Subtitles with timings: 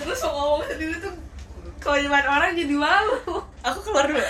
[0.00, 1.14] terus mau ngomong sendiri tuh
[1.80, 3.40] kalau orang jadi malu.
[3.64, 4.20] Aku keluar dulu.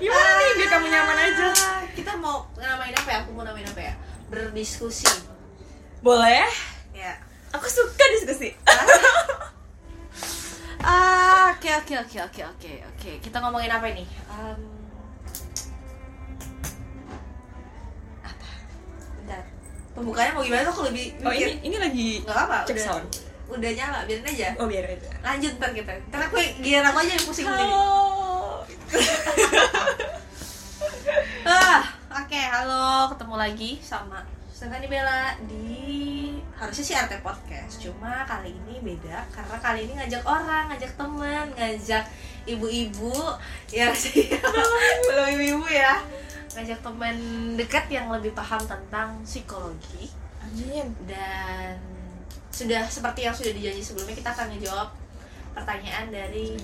[0.00, 1.46] Gimana nih biar kamu nyaman aja.
[1.92, 3.18] Kita mau namain apa ya?
[3.26, 3.94] Aku mau namain apa ya?
[4.30, 5.10] Berdiskusi.
[6.00, 6.46] Boleh?
[6.94, 7.18] Ya.
[7.52, 8.54] Aku suka diskusi.
[10.80, 13.10] Ah, oke oke oke oke oke oke.
[13.20, 14.00] Kita ngomongin apa ini?
[14.32, 14.79] Um,
[19.90, 21.46] Pembukanya mau gimana tuh aku lebih oh mikir.
[21.50, 23.06] ini ini lagi Nggak apa, cek udah, sound
[23.50, 24.48] udah nyala, biarin aja.
[24.56, 25.92] oh biar aja Lanjut ntar kita.
[26.08, 27.82] Ntar aku giliran aku aja yang pusing halo
[31.42, 31.82] Ah,
[32.14, 34.22] oke, halo, ketemu lagi sama
[34.52, 37.80] Stefani Bella di harusnya sih RT Podcast.
[37.80, 42.04] Cuma kali ini beda karena kali ini ngajak orang, ngajak teman, ngajak
[42.44, 43.10] ibu-ibu
[43.72, 44.28] yang sih
[45.08, 45.98] belum ibu-ibu ya.
[46.50, 47.16] Ngajak teman
[47.54, 50.10] dekat yang lebih paham tentang psikologi
[50.40, 51.76] amin dan
[52.50, 54.88] sudah seperti yang sudah dijanji sebelumnya kita akan ngejawab
[55.54, 56.58] pertanyaan dari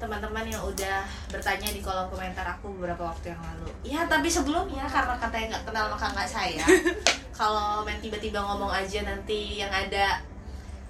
[0.00, 3.68] teman-teman yang udah bertanya di kolom komentar aku beberapa waktu yang lalu.
[3.84, 6.64] Ya, tapi sebelumnya karena katanya nggak kenal maka nggak saya.
[7.38, 10.24] Kalau main tiba-tiba ngomong aja nanti yang ada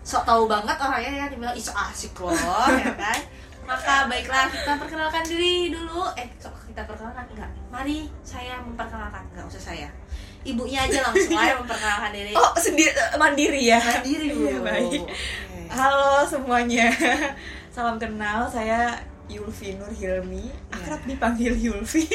[0.06, 2.34] sok tahu banget orangnya ya dibilang iso asik loh,
[2.70, 3.18] ya kan?
[3.70, 6.10] Maka baiklah kita perkenalkan diri dulu.
[6.18, 7.50] Eh, kok kita perkenalkan enggak?
[7.70, 9.88] Mari saya memperkenalkan, enggak usah saya.
[10.42, 12.32] Ibunya aja langsung aja memperkenalkan diri.
[12.34, 14.48] oh sendiri mandiri ya Mandiri dulu.
[14.48, 15.02] Iya, baik.
[15.06, 15.14] Oke.
[15.70, 16.90] halo semuanya
[17.74, 18.98] salam kenal saya
[19.30, 22.10] Yulfi Nur Hilmi akrab dipanggil Yulfi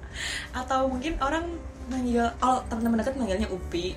[0.58, 1.46] atau mungkin orang
[1.86, 3.94] manggil kalau teman-teman dekat manggilnya Upi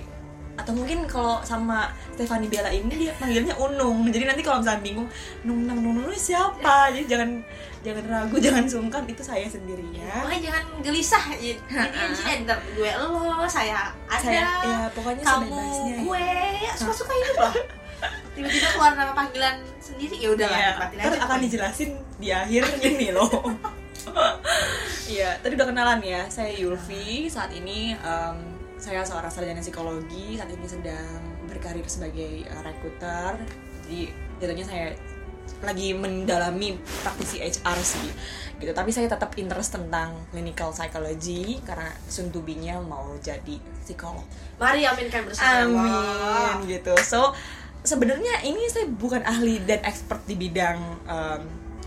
[0.60, 5.08] atau mungkin kalau sama Stefani Bella ini dia manggilnya Unung jadi nanti kalau misalnya bingung
[5.42, 7.30] Nung Nung Nung Nung siapa jadi jangan
[7.80, 12.58] jangan ragu jangan sungkan itu saya sendiri ya Makanya jangan gelisah jadi di sini ntar
[12.76, 15.96] gue lo saya ada saya ya pokoknya kamu ya.
[16.04, 16.24] gue
[16.68, 17.54] ya suka suka hidup lah
[18.36, 22.28] tiba-tiba keluar nama panggilan sendiri ya udah lah Iya, nikmatin ntar aja akan dijelasin di
[22.32, 23.30] akhir ini loh.
[25.10, 26.22] Iya, tadi udah kenalan ya.
[26.30, 27.26] Saya Yulfi.
[27.26, 28.36] Saat ini em,
[28.80, 30.40] saya seorang sarjana psikologi.
[30.40, 33.36] Saat ini sedang berkarir sebagai uh, recruiter.
[33.86, 34.10] Jadi
[34.40, 34.96] jadinya saya
[35.60, 38.08] lagi mendalami praktisi HR sih
[38.62, 41.90] gitu tapi saya tetap interest tentang clinical psychology karena
[42.46, 44.22] be-nya mau jadi psikolog
[44.62, 45.84] mari aminkan bersama
[46.54, 46.94] Amin gitu.
[47.02, 47.34] So
[47.84, 51.42] sebenarnya ini saya bukan ahli dan expert di bidang em,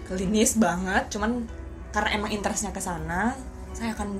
[0.09, 1.45] klinis banget, cuman
[1.93, 3.37] karena emang interestnya ke sana,
[3.71, 4.17] saya akan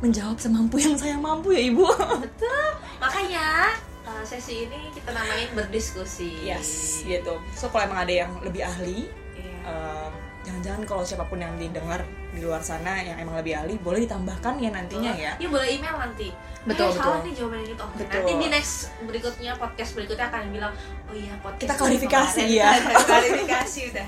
[0.00, 1.84] menjawab semampu yang saya mampu ya ibu.
[2.24, 2.66] betul
[3.00, 7.36] makanya uh, sesi ini kita namain berdiskusi yes, gitu.
[7.52, 9.56] So kalau emang ada yang lebih ahli, Iya.
[9.64, 10.12] em,
[10.50, 12.02] jangan-jangan kalau siapa pun yang didengar
[12.34, 15.32] di luar sana yang emang lebih ahli, boleh ditambahkan ya nantinya ya.
[15.38, 16.34] Iya boleh email nanti.
[16.66, 17.24] Betul, eh, salah betul.
[17.24, 17.82] nih jawabannya gitu.
[17.86, 18.18] Oke, Betul.
[18.18, 18.74] Nanti di next
[19.06, 20.72] berikutnya podcast berikutnya akan bilang,
[21.06, 22.70] oh iya podcast Kita ini klarifikasi kemarin." ya.
[23.08, 24.06] klarifikasi udah.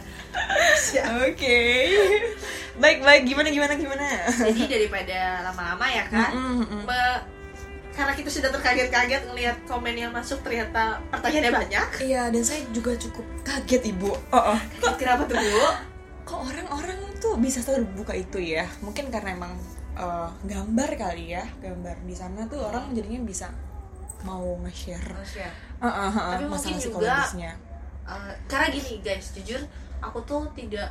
[1.31, 1.59] Oke,
[2.83, 4.07] baik baik gimana gimana gimana.
[4.43, 6.83] Jadi daripada lama-lama ya kan, Mm-mm, mm-mm.
[6.85, 7.23] me-
[7.93, 11.87] karena kita sudah terkaget-kaget ngelihat komen yang masuk ternyata pertanyaannya banyak.
[12.01, 14.17] Iya, dan saya juga cukup kaget ibu.
[14.33, 14.59] Oh, oh.
[14.81, 15.92] Kok kenapa tuh bu?
[16.32, 18.65] Kok orang-orang tuh bisa terbuka itu ya?
[18.81, 19.53] Mungkin karena emang
[19.93, 23.53] eh, gambar kali ya, gambar di sana tuh orang jadinya bisa
[24.22, 25.44] mau nge-share Manusia.
[25.44, 27.53] eh, eh, eh, Tapi mungkin masalah juga- psikologisnya.
[28.03, 29.60] Uh, karena gini guys, jujur
[30.00, 30.91] aku tuh tidak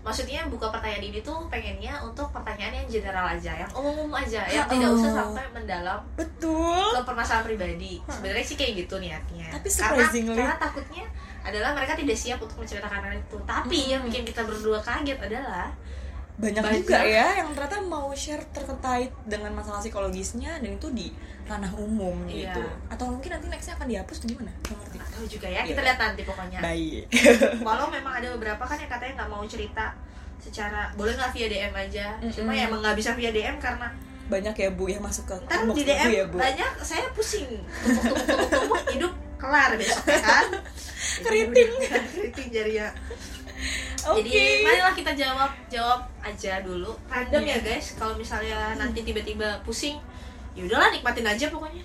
[0.00, 4.66] maksudnya buka pertanyaan ini tuh pengennya untuk pertanyaan yang general aja, yang umum aja, yang
[4.66, 6.90] tidak usah sampai mendalam Betul.
[6.90, 8.00] ke permasalahan pribadi.
[8.02, 9.46] Sebenarnya sih kayak gitu niatnya.
[9.52, 11.04] Tapi karena, surprisingly- karena takutnya
[11.42, 13.36] adalah mereka tidak siap untuk menceritakan hal itu.
[13.40, 15.72] Tapi yang bikin kita berdua kaget adalah
[16.36, 16.80] Banyak, Banyak.
[16.80, 21.12] juga ya yang ternyata mau share terkait dengan masalah psikologisnya dan itu di
[21.44, 22.48] ranah umum Iya.
[22.48, 22.62] gitu.
[22.88, 24.48] Atau mungkin nanti nextnya akan dihapus gimana?
[24.62, 24.96] Ngerti.
[25.02, 25.60] tahu juga ya.
[25.62, 25.86] Kita Iya.
[25.86, 26.58] lihat nanti pokoknya.
[26.58, 27.02] Baik.
[27.66, 29.92] Walau memang ada beberapa kan yang katanya nggak mau cerita
[30.38, 32.06] secara boleh nggak via DM aja.
[32.22, 32.56] Cuma Mm-mm.
[32.56, 33.88] ya emang nggak bisa via DM karena
[34.30, 36.38] Banyak ya Bu yang masuk ke ntar di DM ya Bu.
[36.38, 37.50] banyak saya pusing
[37.82, 40.46] tumpuk tumpuk tumpuk tumpuk hidup kelar besok kan
[41.24, 41.70] Keriting.
[41.80, 42.88] keriting jari ya
[44.02, 44.20] Oke.
[44.22, 44.32] jadi
[44.62, 49.96] marilah kita jawab jawab aja dulu random ya guys kalau misalnya nanti tiba-tiba pusing
[50.52, 51.84] ya udahlah nikmatin aja pokoknya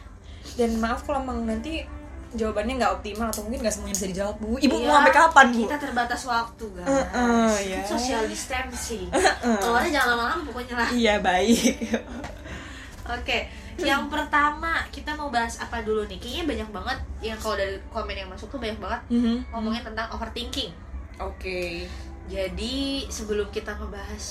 [0.56, 1.84] Dan maaf kalau emang nanti
[2.32, 4.56] jawabannya nggak optimal atau mungkin nggak semuanya bisa dijawab Bu.
[4.58, 5.60] Ibu Iya, mau sampai kapan Bu?
[5.62, 7.78] kita terbatas waktu guys Uh-uh, ya.
[7.78, 9.08] Kan social distancing
[9.42, 11.76] keluarnya jangan lama-lama pokoknya lah Iya baik.
[13.06, 13.38] Oke,
[13.78, 16.16] yang pertama kita mau bahas apa dulu nih?
[16.16, 19.52] Kayaknya banyak banget yang kalau dari komen yang masuk tuh banyak banget Mhm.
[19.52, 20.72] ngomongin tentang overthinking.
[21.18, 21.88] Oke.
[22.26, 24.26] Jadi sebelum kita ngebahas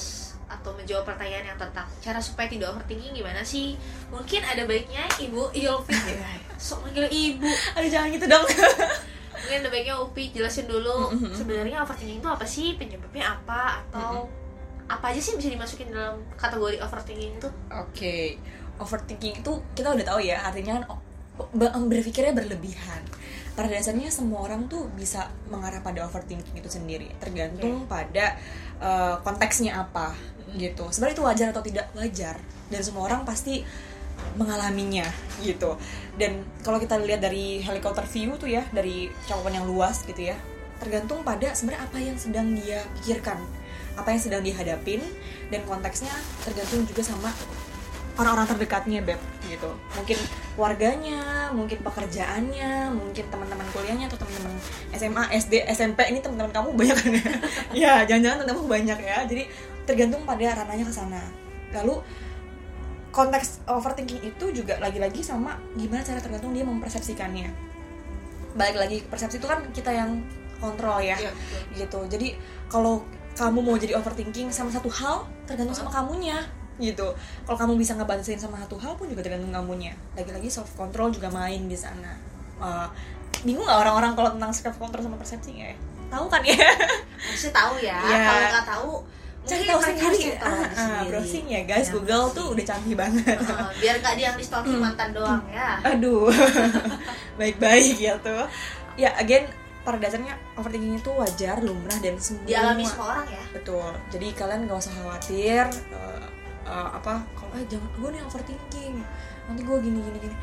[0.45, 3.77] atau menjawab pertanyaan yang tentang cara supaya tidak overthinking gimana sih?
[4.09, 6.31] Mungkin ada baiknya ibu Yulfi ya
[6.61, 7.49] sok manggil ibu.
[7.75, 8.45] Aduh jangan gitu dong.
[9.35, 11.13] Mungkin ada baiknya Upi jelasin dulu.
[11.31, 12.81] Sebenarnya overthinking itu apa sih?
[12.81, 13.85] Penyebabnya apa?
[13.93, 14.25] Atau
[14.85, 17.49] apa aja sih bisa dimasukin dalam kategori overthinking itu?
[17.71, 18.37] Oke
[18.79, 21.01] overthinking itu kita udah tahu ya artinya kan oh,
[21.55, 23.03] be- berpikirnya berlebihan.
[23.55, 28.35] Pada dasarnya semua orang tuh bisa mengarah pada overthinking itu sendiri tergantung pada
[28.83, 30.11] uh, konteksnya apa
[30.59, 30.91] gitu.
[30.91, 31.87] Sebenarnya itu wajar atau tidak?
[31.95, 32.37] Wajar.
[32.67, 33.63] Dan semua orang pasti
[34.35, 35.07] mengalaminya
[35.39, 35.79] gitu.
[36.19, 40.39] Dan kalau kita lihat dari helikopter view tuh ya dari cakupan yang luas gitu ya
[40.85, 43.39] tergantung pada sebenarnya apa yang sedang dia pikirkan
[43.95, 45.01] apa yang sedang dihadapin
[45.49, 46.11] dan konteksnya
[46.43, 47.31] tergantung juga sama
[48.15, 49.71] orang-orang terdekatnya beb gitu.
[49.99, 50.19] Mungkin
[50.55, 54.55] keluarganya mungkin pekerjaannya mungkin teman-teman kuliahnya atau teman-teman
[54.95, 57.13] SMA SD SMP ini teman-teman kamu banyak kan?
[57.15, 57.27] Ya
[57.83, 59.19] ya jangan-jangan teman-teman banyak ya.
[59.27, 59.43] Jadi
[59.83, 61.23] tergantung pada ranahnya ke sana.
[61.75, 61.99] Lalu
[63.11, 67.51] konteks overthinking itu juga lagi-lagi sama gimana cara tergantung dia mempersepsikannya.
[68.55, 70.23] Balik lagi persepsi itu kan kita yang
[70.63, 71.31] kontrol ya Iya,
[71.75, 72.07] gitu.
[72.07, 72.39] Jadi
[72.71, 73.03] kalau
[73.35, 76.47] kamu mau jadi overthinking sama satu hal tergantung sama kamunya
[76.79, 77.09] gitu.
[77.47, 79.95] Kalau kamu bisa ngebatasin sama satu hal pun juga tergantung kamunya.
[80.19, 82.19] Lagi-lagi self control juga main di sana.
[82.59, 82.89] Uh,
[83.45, 85.75] bingung nggak orang-orang kalau tentang self control sama persepsi ya?
[86.11, 86.59] Tahu kan ya?
[87.31, 87.99] Harusnya tahu ya.
[87.99, 88.19] Iya.
[88.27, 88.93] kalau nggak tahu
[89.45, 90.31] cari tahu mereka sendiri.
[90.41, 91.89] Ah, ah, browsing ya guys.
[91.89, 93.37] Ya, Google tuh udah canggih banget.
[93.37, 95.79] Heeh, biar nggak dia stalking mantan doang ya.
[95.85, 96.33] Aduh.
[97.41, 98.49] Baik-baik ya tuh.
[98.97, 99.45] Ya again
[99.85, 102.49] pada dasarnya overthinking itu wajar lumrah dan semua.
[102.49, 103.45] dialami semua orang ya.
[103.53, 103.93] Betul.
[104.09, 106.27] Jadi kalian nggak usah khawatir eh,
[106.65, 108.95] eh, apa kalau eh jangan gue nih overthinking
[109.49, 110.37] nanti gue gini gini gini.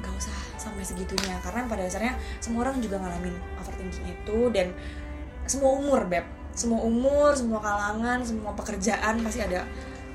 [0.00, 4.72] Nggak usah sampai segitunya karena pada dasarnya semua orang juga ngalamin overthinking itu dan
[5.44, 6.24] semua umur beb.
[6.56, 9.64] Semua umur semua kalangan semua pekerjaan pasti ada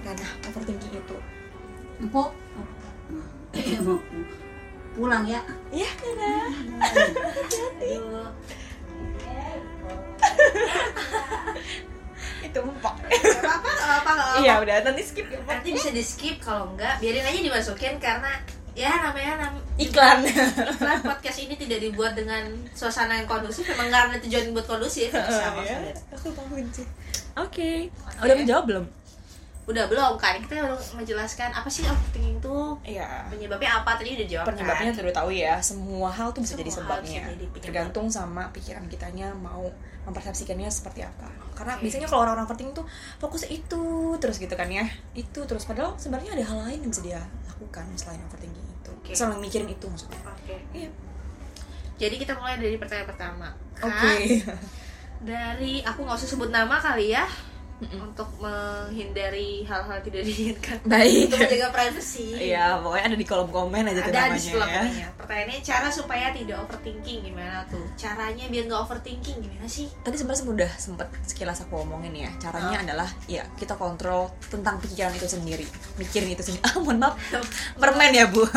[0.03, 1.17] ranah overthinking itu.
[2.01, 2.29] Empok
[3.85, 3.97] mau
[4.95, 5.43] pulang ya?
[5.71, 5.89] Iya
[7.79, 8.31] Aduh.
[12.45, 12.95] itu empok.
[13.01, 14.41] Gak apa-apa.
[14.41, 18.31] iya udah nanti skip ya, nanti bisa di skip kalau enggak biarin aja dimasukin karena
[18.75, 20.19] ya namanya nam iklan.
[20.27, 22.43] iklan podcast ini tidak dibuat dengan
[22.75, 25.09] suasana yang kondusif memang nggak ada tujuan buat kondusif.
[25.15, 25.79] Sama ya,
[26.11, 26.35] aku
[26.75, 26.85] sih
[27.39, 27.71] oke.
[28.19, 28.85] Udah menjawab belum?
[29.65, 32.57] Udah belum kan kita baru menjelaskan apa sih overthinking itu?
[32.85, 33.25] Iya.
[33.33, 33.97] Penyebabnya apa?
[33.97, 35.09] Tadi udah jawab penyebabnya kan?
[35.09, 35.55] tahu ya.
[35.57, 37.63] Semua hal tuh bisa Semua jadi sebabnya bisa jadi penyebab.
[37.65, 39.65] tergantung sama pikiran kitanya mau
[40.05, 41.27] mempersepsikannya seperti apa.
[41.57, 41.89] Karena Oke.
[41.89, 42.85] biasanya kalau orang-orang penting tuh
[43.17, 43.83] fokus itu
[44.21, 44.85] terus gitu kan ya.
[45.17, 48.91] Itu terus padahal sebenarnya ada hal lain yang bisa dia lakukan selain overthinking itu.
[48.93, 49.11] Oke.
[49.17, 50.19] selain mikirin itu maksudnya.
[50.25, 50.55] Oke.
[50.71, 50.89] Iya.
[51.95, 53.47] Jadi kita mulai dari pertanyaan pertama.
[53.81, 54.13] Oke.
[54.45, 54.59] Kak,
[55.25, 57.25] dari aku nggak usah sebut nama kali ya
[57.83, 60.79] untuk menghindari hal-hal tidak diinginkan.
[60.87, 61.27] Baik.
[61.27, 64.69] Untuk menjaga privasi iya pokoknya ada di kolom komen aja tuh ada di namanya sebelah
[64.69, 64.79] ya.
[64.79, 65.07] komennya.
[65.19, 67.83] Pertanyaannya cara supaya tidak overthinking gimana tuh?
[67.99, 69.87] Caranya biar nggak overthinking gimana sih?
[69.91, 72.31] Tadi sebenarnya udah sempet sekilas aku omongin ya.
[72.39, 75.67] Caranya adalah ya kita kontrol tentang pikiran itu sendiri.
[75.99, 76.63] Mikirin itu sendiri.
[76.65, 77.19] Ah mohon maaf.
[77.77, 78.41] Permen ya bu.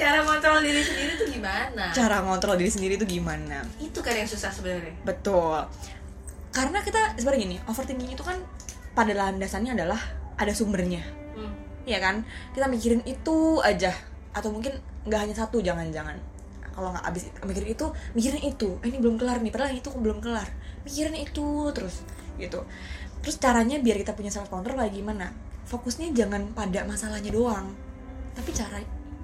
[0.00, 1.92] Cara kontrol diri sendiri tuh gimana?
[1.92, 3.60] Cara ngontrol diri sendiri itu gimana?
[3.76, 4.96] Itu kan yang susah sebenarnya.
[5.04, 5.68] Betul
[6.50, 8.38] karena kita sebenarnya gini overthinking itu kan
[8.94, 10.00] pada landasannya adalah
[10.34, 11.02] ada sumbernya.
[11.36, 11.54] Hmm.
[11.86, 12.26] ya kan?
[12.52, 13.94] Kita mikirin itu aja.
[14.34, 14.74] Atau mungkin
[15.06, 16.18] nggak hanya satu jangan-jangan.
[16.70, 17.86] Kalau nggak abis mikirin itu
[18.16, 18.68] mikirin itu.
[18.82, 20.48] Eh, ini belum kelar nih padahal itu belum kelar.
[20.82, 22.02] Mikirin itu terus
[22.40, 22.66] gitu.
[23.20, 25.30] Terus caranya biar kita punya self control kayak gimana?
[25.70, 27.70] Fokusnya jangan pada masalahnya doang
[28.34, 28.78] tapi cara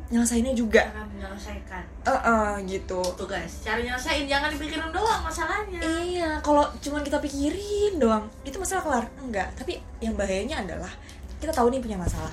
[0.06, 5.80] nyelesainnya juga cara menyelesaikan eh eh, gitu tuh guys cara nyelesain jangan dipikirin doang masalahnya
[6.16, 9.04] Iya, kalau cuman kita pikirin doang, itu masalah kelar.
[9.20, 10.88] Enggak, tapi yang bahayanya adalah
[11.36, 12.32] kita tahu nih punya masalah.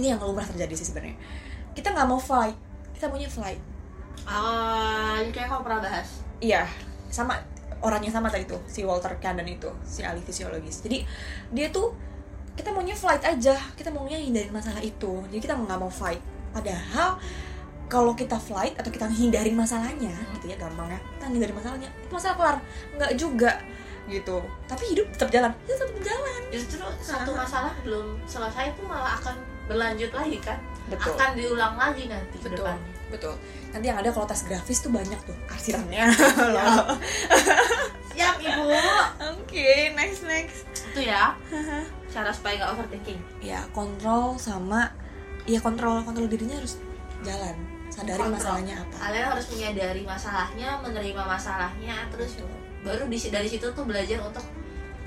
[0.00, 1.12] Ini yang lumrah terjadi sih sebenarnya.
[1.76, 2.56] Kita nggak mau fight,
[2.96, 3.60] kita maunya flight.
[4.24, 6.08] ah ini kayak kamu pernah bahas
[6.40, 6.64] Iya,
[7.12, 7.36] sama
[7.84, 10.80] orangnya sama tadi tuh, si Walter Kandan itu, si ahli fisiologis.
[10.80, 11.04] Jadi
[11.52, 11.92] dia tuh
[12.56, 15.20] kita maunya flight aja, kita maunya hindarin masalah itu.
[15.28, 16.20] Jadi kita nggak mau fight.
[16.50, 17.16] Padahal
[17.86, 22.36] kalau kita flight atau kita hindarin masalahnya, gitu ya gampangnya, kita hindarin masalahnya, itu masalah
[22.36, 22.56] kelar.
[22.94, 23.52] Nggak juga
[24.06, 24.36] gitu.
[24.64, 26.40] Tapi hidup tetap jalan, hidup tetap jalan.
[26.50, 27.46] justru satu Ah.
[27.46, 29.38] masalah belum selesai tuh malah akan
[29.70, 30.58] berlanjut lagi kan
[30.90, 31.14] Betul.
[31.14, 32.66] akan diulang lagi nanti ke Betul.
[32.66, 33.34] depannya Betul.
[33.70, 36.10] Nanti yang ada kalau tes grafis tuh banyak tuh arsirannya.
[38.10, 38.66] siap ibu
[39.30, 40.66] Oke, next next.
[40.90, 41.38] itu ya
[42.12, 44.90] cara supaya nggak overthinking Ya kontrol sama
[45.48, 46.76] ya kontrol kontrol dirinya harus
[47.22, 47.56] jalan.
[47.90, 48.38] Sadari Kontrol.
[48.38, 48.96] masalahnya apa.
[49.02, 52.38] kalian harus menyadari masalahnya menerima masalahnya terus
[52.86, 54.46] baru di dari situ tuh belajar untuk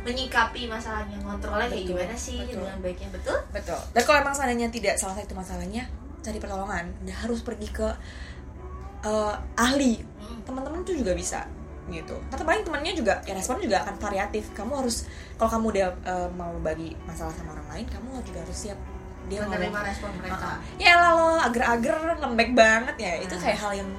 [0.04, 2.60] menyikapi masalahnya kontrolnya kayak gimana sih betul.
[2.60, 5.88] dengan baiknya betul betul dan kalau emang seandainya tidak salah satu masalahnya
[6.20, 7.88] cari pertolongan dan harus pergi ke
[9.08, 10.40] eh, ahli Hmm.
[10.48, 11.44] teman-teman tuh juga bisa
[11.92, 15.04] gitu tapi paling temannya juga ya respon juga akan variatif kamu harus
[15.36, 18.80] kalau kamu udah eh, mau bagi masalah sama orang lain kamu juga harus siap
[19.32, 20.56] dia menerima respon mereka.
[20.56, 23.14] "Ah, ya lah lo ager-ager lembek banget ya.
[23.24, 23.44] Itu Hmm.
[23.44, 23.90] kayak hal yang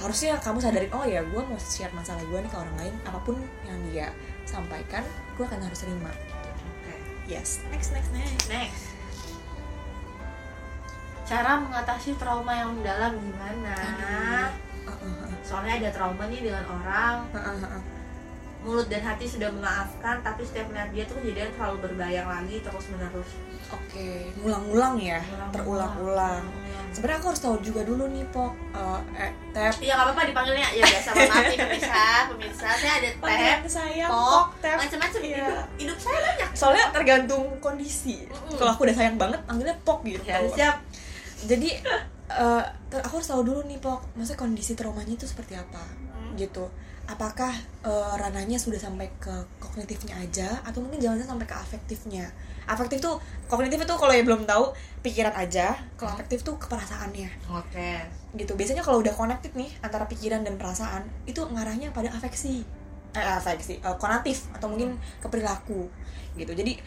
[0.00, 3.20] harusnya kamu sadarin oh ya gue mau share masalah gue nih ke orang lain apa
[3.20, 3.36] pun
[3.68, 4.08] yang dia
[4.48, 5.04] sampaikan
[5.36, 6.08] gue akan harus terima.
[6.08, 6.94] Oke.
[7.28, 8.48] yes next next next.
[8.48, 8.84] Next.
[11.28, 13.76] Cara mengatasi trauma yang mendalam gimana?
[14.82, 17.16] Uh, uh, uh, soalnya ada trauma nih dengan orang.
[17.30, 17.82] Uh, uh, uh.
[18.60, 22.92] mulut dan hati sudah memaafkan tapi setiap melihat dia tuh kejadian terlalu berbayang lagi terus
[22.92, 23.30] menerus
[23.70, 26.42] Oke, ngulang-ngulang ya, terulang-ulang.
[26.90, 28.50] Sebenarnya aku harus tahu juga dulu nih, Pok.
[28.74, 29.74] Eh, eh, Tep.
[29.78, 34.46] Iya nggak apa-apa dipanggilnya ya biasa maaf nih pemirsa pemirsa saya ada Panggilan saya, pok
[34.58, 34.74] Tep.
[34.78, 35.38] macam-macam Iya.
[35.38, 38.26] hidup hidup saya banyak Soalnya tergantung kondisi.
[38.26, 38.58] Mm-mm.
[38.58, 40.22] Kalau aku udah sayang banget, panggilnya Pok gitu.
[40.26, 40.76] ya siap
[41.40, 41.70] Jadi
[42.90, 44.00] ter- aku harus tahu dulu nih, Pok.
[44.18, 45.82] Maksudnya kondisi traumanya itu seperti apa?
[45.82, 46.34] Hmm.
[46.34, 46.66] Gitu.
[47.06, 47.54] Apakah
[47.86, 52.26] eh, ranahnya sudah sampai ke kognitifnya aja atau mungkin jangan sampai ke afektifnya?
[52.70, 53.18] Afektif tuh
[53.50, 54.70] kognitif itu kalau yang belum tahu
[55.02, 57.26] pikiran aja, kalau afektif tuh ke perasaannya.
[57.50, 57.90] oke.
[58.38, 62.62] Gitu biasanya kalau udah connected nih antara pikiran dan perasaan itu ngarahnya pada afeksi.
[63.10, 65.90] Eh afeksi eh, konatif atau mungkin ke perilaku
[66.38, 66.78] gitu jadi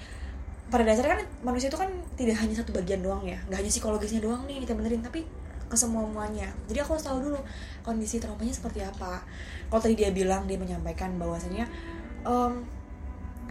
[0.72, 3.36] pada dasarnya kan manusia itu kan tidak hanya satu bagian doang ya.
[3.52, 5.28] Nggak hanya psikologisnya doang nih kita benerin tapi
[5.68, 7.40] ke semua muanya jadi aku harus tahu dulu
[7.84, 9.20] kondisi traumanya seperti apa.
[9.68, 11.68] Kalau tadi dia bilang dia menyampaikan bahwasannya
[12.24, 12.54] em,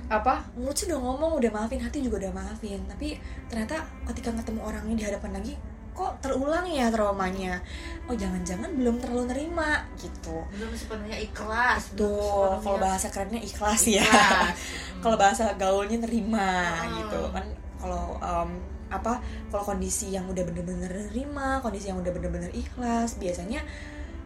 [0.09, 0.43] apa?
[0.55, 2.81] Mulut sih udah ngomong udah maafin hati juga udah maafin.
[2.87, 5.55] Tapi ternyata ketika ketemu orangnya di hadapan lagi
[5.93, 7.61] kok terulang ya traumanya?
[8.09, 10.41] Oh jangan-jangan belum terlalu nerima gitu.
[10.57, 14.01] Belum sepenuhnya ikhlas tuh kalau bahasa kerennya ikhlas ya.
[14.01, 14.57] Ikhlas.
[15.05, 16.97] kalau bahasa gaulnya nerima Hmm.
[16.97, 17.21] gitu.
[17.29, 17.45] Kan
[17.77, 18.51] kalau em,
[18.93, 23.65] apa kalau kondisi yang udah bener-bener nerima kondisi yang udah bener-bener ikhlas biasanya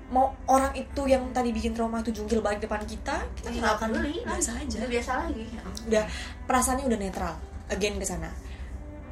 [0.06, 3.74] mau orang itu yang tadi bikin trauma itu jungkil balik depan kita kita Nggak nggak
[3.74, 4.64] akan peduli biasa lagi.
[4.64, 4.76] aja.
[4.78, 5.42] udah biasa lagi.
[5.84, 6.04] Udah.
[6.44, 7.34] Perasaannya udah netral
[7.68, 8.30] again ke sana.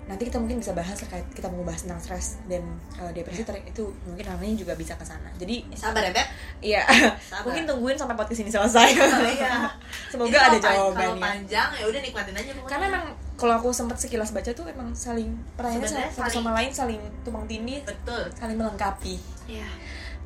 [0.05, 2.61] Nanti kita mungkin bisa bahas terkait kita mau bahas tentang stres dan
[2.95, 5.33] uh, depresi ter- itu mungkin namanya juga bisa ke sana.
[5.35, 6.29] Jadi sabar ya beb.
[6.63, 6.83] iya.
[7.25, 7.43] Sabar.
[7.43, 8.89] mungkin tungguin sampai podcast ini selesai.
[9.33, 9.73] Iya.
[10.13, 11.19] Semoga Ini ada pan- kalau jawabannya.
[11.19, 12.69] panjang ya udah nikmatin aja pokoknya.
[12.69, 16.71] Karena emang kalau aku sempat sekilas baca tuh emang saling pertanyaannya Sebenarnya satu sama lain
[16.71, 18.23] saling tumpang tindih betul.
[18.31, 19.17] saling melengkapi.
[19.49, 19.67] Iya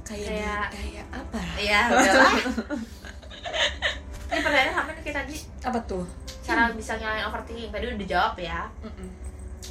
[0.09, 1.41] kayak Kayak- di, kayak apa?
[1.57, 2.33] Iya udahlah.
[4.29, 6.05] Ini pertanyaan sama nih kita tadi apa tuh?
[6.41, 7.71] Cara bisa ngilangin overthinking.
[7.71, 8.61] Tadi udah dijawab ya.
[8.81, 9.11] Mm-mm.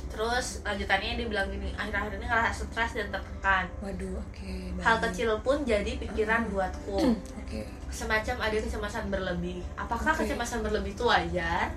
[0.07, 3.69] terus lanjutannya dia bilang gini akhir-akhir ini ngerasa stres dan tertekan.
[3.79, 5.03] Waduh oke hal baik.
[5.05, 6.97] kecil pun jadi pikiran buatku.
[7.39, 7.69] Oke.
[7.87, 9.61] Semacam ada kecemasan berlebih.
[9.75, 10.25] Apakah Oke.
[10.25, 11.69] kecemasan berlebih itu wajar?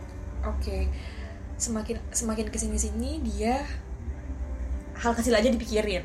[0.43, 0.89] Oke,
[1.55, 3.61] semakin semakin ke sini sini dia
[4.97, 6.05] hal kecil aja dipikirin.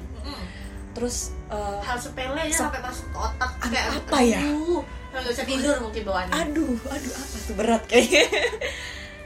[0.95, 4.39] Terus eh, hal sepele aja sampai masuk ke otak kayak apa ya?
[4.39, 8.23] aduh, nggak bisa tidur mungkin bawaannya aduh, aduh apa tuh berat kayaknya.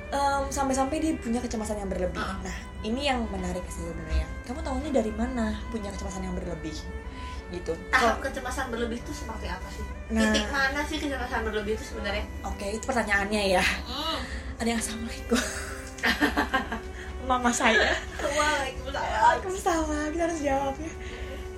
[0.09, 2.17] Em, sampai-sampai dia punya kecemasan yang berlebih.
[2.17, 2.41] Ah.
[2.41, 4.25] Nah, ini yang menarik sih sebenarnya.
[4.41, 6.73] Kamu tahunya dari mana punya kecemasan yang berlebih?
[7.49, 7.73] Gitu.
[7.89, 9.81] tahap kecemasan berlebih itu seperti apa sih
[10.13, 10.21] Nah.
[10.29, 13.63] titik mana sih kecemasan berlebih itu sebenarnya Oke, itu pertanyaannya ya.
[14.61, 15.41] Ada yang assalamualaikum.
[17.29, 17.97] Mama saya.
[18.21, 20.93] Waalaikumsalam Waalaikumsalam, kita harus jawab ya.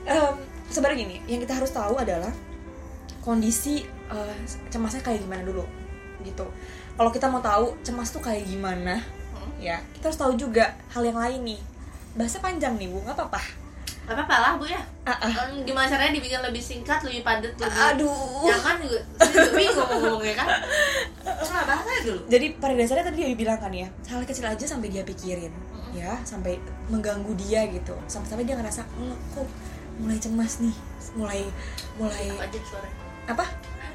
[0.04, 0.36] Em,
[0.68, 2.32] sebenarnya gini, yang kita harus tahu adalah
[3.20, 4.36] kondisi eh,
[4.68, 5.64] cemasnya kayak gimana dulu,
[6.22, 6.44] gitu.
[6.94, 9.00] Kalau kita mau tahu cemas tuh kayak gimana,
[9.32, 9.52] Hmm.
[9.58, 11.60] ya kita harus tahu juga hal yang lain nih.
[12.14, 13.42] Bahasa panjang nih bu, nggak apa-apa.
[14.02, 15.16] Gak apa-apa lah bu ya ah.
[15.24, 18.44] Em, Gimana caranya dibikin lebih singkat, lebih padat, lebih Aduh.
[18.44, 19.00] Jangan juga
[19.56, 20.48] bingung ngomongnya kan
[21.54, 24.90] Nah bahasanya dulu Jadi pada dasarnya tadi dia bilang kan ya, hal kecil aja sampai
[24.90, 25.54] dia pikirin,
[25.94, 26.58] ya, sampai
[26.90, 29.48] mengganggu dia gitu, sampai-sampai dia ngerasa, "Hmm, kok
[30.00, 30.76] mulai cemas nih,
[31.18, 31.42] mulai
[32.00, 33.46] mulai Apa aja suaranya apa?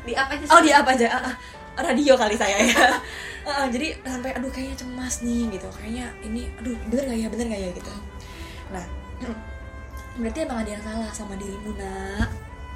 [0.06, 1.06] Di apa aja Oh di apa aja?
[1.10, 1.34] Ah, ah.
[1.82, 2.88] radio kali saya ya.
[3.46, 5.70] Ah, ah, jadi sampai aduh kayaknya cemas nih gitu.
[5.70, 7.94] Kayaknya ini aduh bener gak ya bener gak ya gitu.
[8.74, 8.84] Nah
[10.18, 12.26] berarti emang ada yang salah sama dirimu nak.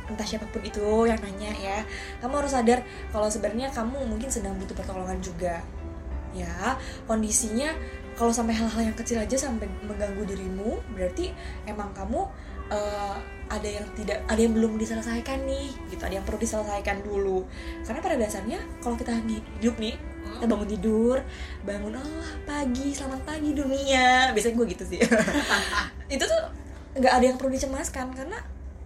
[0.06, 1.82] Entah siapa pun itu yang nanya ya.
[2.22, 5.58] Kamu harus sadar kalau sebenarnya kamu mungkin sedang butuh pertolongan juga.
[6.30, 6.78] Ya
[7.10, 7.74] kondisinya
[8.14, 11.34] kalau sampai hal-hal yang kecil aja sampai mengganggu dirimu berarti
[11.66, 12.30] emang kamu
[12.70, 13.16] eh,
[13.50, 16.02] ada yang tidak ada yang belum diselesaikan nih gitu.
[16.06, 17.42] Ada yang perlu diselesaikan dulu.
[17.82, 21.16] Karena pada dasarnya kalau kita hidup nih kita bangun tidur
[21.66, 24.30] bangun oh pagi selamat pagi dunia.
[24.30, 25.00] Biasanya gue gitu sih.
[26.14, 26.42] Itu tuh
[26.94, 28.38] nggak ada yang perlu dicemaskan karena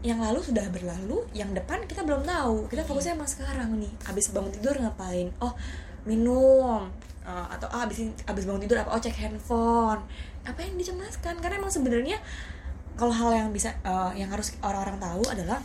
[0.04, 2.68] yang lalu sudah berlalu yang depan kita belum tahu.
[2.72, 3.92] Kita fokusnya emang sekarang nih.
[4.08, 5.28] Abis bangun tidur ngapain?
[5.44, 5.52] Oh
[6.08, 6.88] minum.
[7.24, 8.96] Uh, atau ah, abis abis bangun tidur apa?
[8.96, 10.00] Oh cek handphone.
[10.44, 11.40] Apa yang dicemaskan?
[11.40, 12.20] Karena emang sebenarnya
[12.94, 15.58] kalau hal yang bisa uh, yang harus orang-orang tahu adalah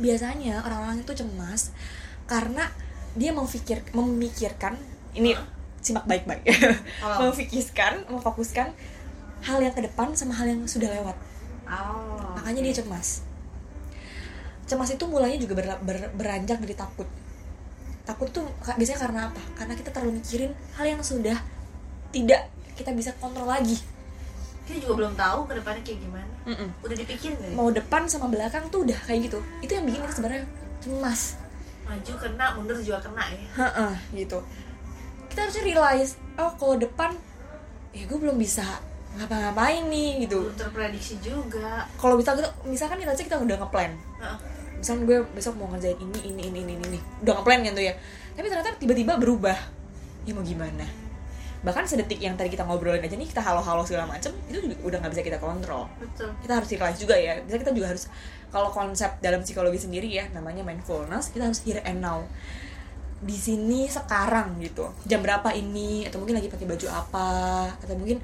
[0.00, 1.76] biasanya orang-orang itu cemas
[2.24, 2.64] karena
[3.12, 4.80] dia memikir memikirkan
[5.12, 5.36] ini
[5.80, 6.44] simak baik-baik.
[7.04, 7.28] Oh.
[7.28, 8.72] memfikirkan memfokuskan
[9.40, 11.16] hal yang ke depan sama hal yang sudah lewat.
[11.68, 13.24] Oh makanya dia cemas.
[14.64, 17.08] Cemas itu mulainya juga ber- ber- beranjak dari takut.
[18.04, 19.42] Takut tuh biasanya karena apa?
[19.56, 21.36] Karena kita terlalu mikirin hal yang sudah
[22.10, 23.76] tidak kita bisa kontrol lagi
[24.70, 26.32] kita juga belum tahu ke depannya kayak gimana.
[26.46, 26.68] Mm-mm.
[26.80, 29.42] udah dipikirin deh mau depan sama belakang tuh udah kayak gitu.
[29.58, 30.46] Itu yang bikin kita sebenarnya
[30.78, 31.20] cemas.
[31.84, 33.42] Maju kena mundur juga kena ya.
[33.66, 34.38] Heeh, gitu.
[35.26, 37.10] Kita harusnya realize oh kalau depan
[37.90, 38.62] ya gue belum bisa
[39.18, 40.46] ngapa-ngapain nih gitu.
[40.46, 41.90] Belum terprediksi juga.
[41.98, 43.92] Kalau misal kita misalkan say kita udah ngeplan.
[44.22, 44.38] Heeh.
[44.80, 46.98] misalkan gue besok mau ngerjain ini ini ini ini ini.
[47.26, 47.94] Udah ngeplan kan tuh ya.
[48.38, 49.58] Tapi ternyata tiba-tiba berubah.
[50.24, 51.09] Ya mau gimana
[51.60, 54.98] bahkan sedetik yang tadi kita ngobrolin aja nih kita halo-halo segala macem itu juga udah
[55.04, 55.84] nggak bisa kita kontrol.
[56.00, 56.32] Betul.
[56.40, 58.08] Kita harus realize juga ya bisa kita juga harus
[58.48, 62.24] kalau konsep dalam psikologi sendiri ya namanya mindfulness kita harus here and now
[63.20, 68.16] di sini sekarang gitu jam berapa ini atau mungkin lagi pakai baju apa atau mungkin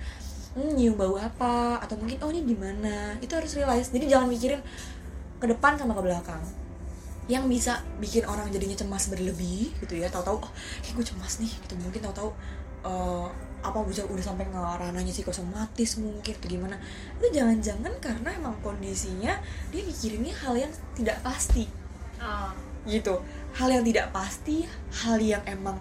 [0.57, 3.93] hmm, nyium bau apa atau mungkin oh ini di mana itu harus realize.
[3.93, 4.61] Jadi jangan mikirin
[5.37, 6.41] ke depan sama ke belakang.
[7.29, 10.51] Yang bisa bikin orang jadinya cemas berlebih gitu ya tahu-tahu oh
[10.81, 11.75] kayak gue cemas nih gitu.
[11.77, 12.33] Mungkin tahu-tahu
[12.87, 13.27] eh,
[13.67, 16.77] apa bisa udah sampai ke ranahnya psikosomatis mungkin atau gimana.
[17.19, 19.35] Itu jangan-jangan karena emang kondisinya
[19.75, 21.67] dia mikirinnya hal yang tidak pasti.
[22.17, 22.49] Oh.
[22.87, 23.19] gitu.
[23.59, 24.63] Hal yang tidak pasti
[25.03, 25.75] hal yang emang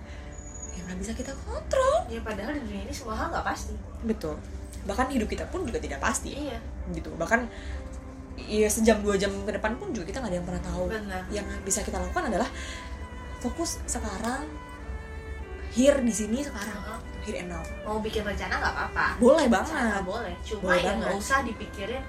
[0.73, 2.09] yang nggak bisa kita kontrol.
[2.09, 3.77] Ya padahal di dunia ini semua hal nggak pasti.
[4.01, 4.35] Betul.
[4.89, 6.33] Bahkan hidup kita pun juga tidak pasti.
[6.33, 6.57] Iya.
[6.89, 7.13] Gitu.
[7.13, 7.45] Bahkan
[8.35, 10.83] ya sejam dua jam ke depan pun juga kita nggak ada yang pernah tahu.
[10.89, 11.21] Benar.
[11.29, 12.49] Yang bisa kita lakukan adalah
[13.39, 14.49] fokus sekarang
[15.75, 16.79] here di sini sekarang.
[16.79, 16.99] Heeh.
[17.25, 17.65] here and now.
[17.83, 19.05] Mau bikin rencana nggak apa-apa.
[19.17, 20.01] Boleh Rencana banget.
[20.05, 20.35] boleh.
[20.45, 22.03] Cuma Boleh ya nggak usah dipikirin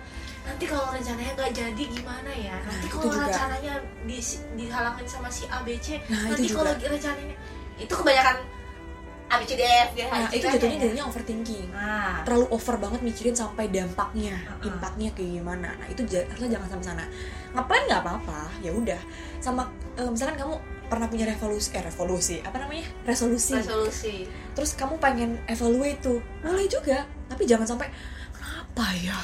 [0.46, 2.54] nanti kalau rencananya nggak jadi gimana ya?
[2.62, 3.74] Nah, nanti kalau rencananya
[4.06, 4.18] di,
[4.54, 7.34] dihalangin sama si A B C Nah, nanti kalau rencananya
[7.82, 8.36] itu kebanyakan
[9.26, 10.82] A B C D F G H nah itu jatuhnya ya.
[10.86, 11.66] jadinya overthinking.
[11.74, 14.70] Nah terlalu over banget mikirin sampai dampaknya Uh-uh.
[14.70, 15.74] impactnya kayak gimana.
[15.82, 17.04] Nah itu harusnya jangan sampai sana.
[17.50, 19.00] Ngapain nggak apa-apa ya udah.
[19.42, 19.66] Sama
[19.98, 20.54] eh, misalkan kamu
[20.86, 22.86] pernah punya revolusi eh revolusi apa namanya?
[23.04, 23.58] Resolusi.
[23.58, 24.14] Resolusi.
[24.54, 26.18] Terus kamu pengen evaluate tuh.
[26.42, 27.90] Boleh juga tapi jangan sampai
[28.30, 29.18] kenapa ya?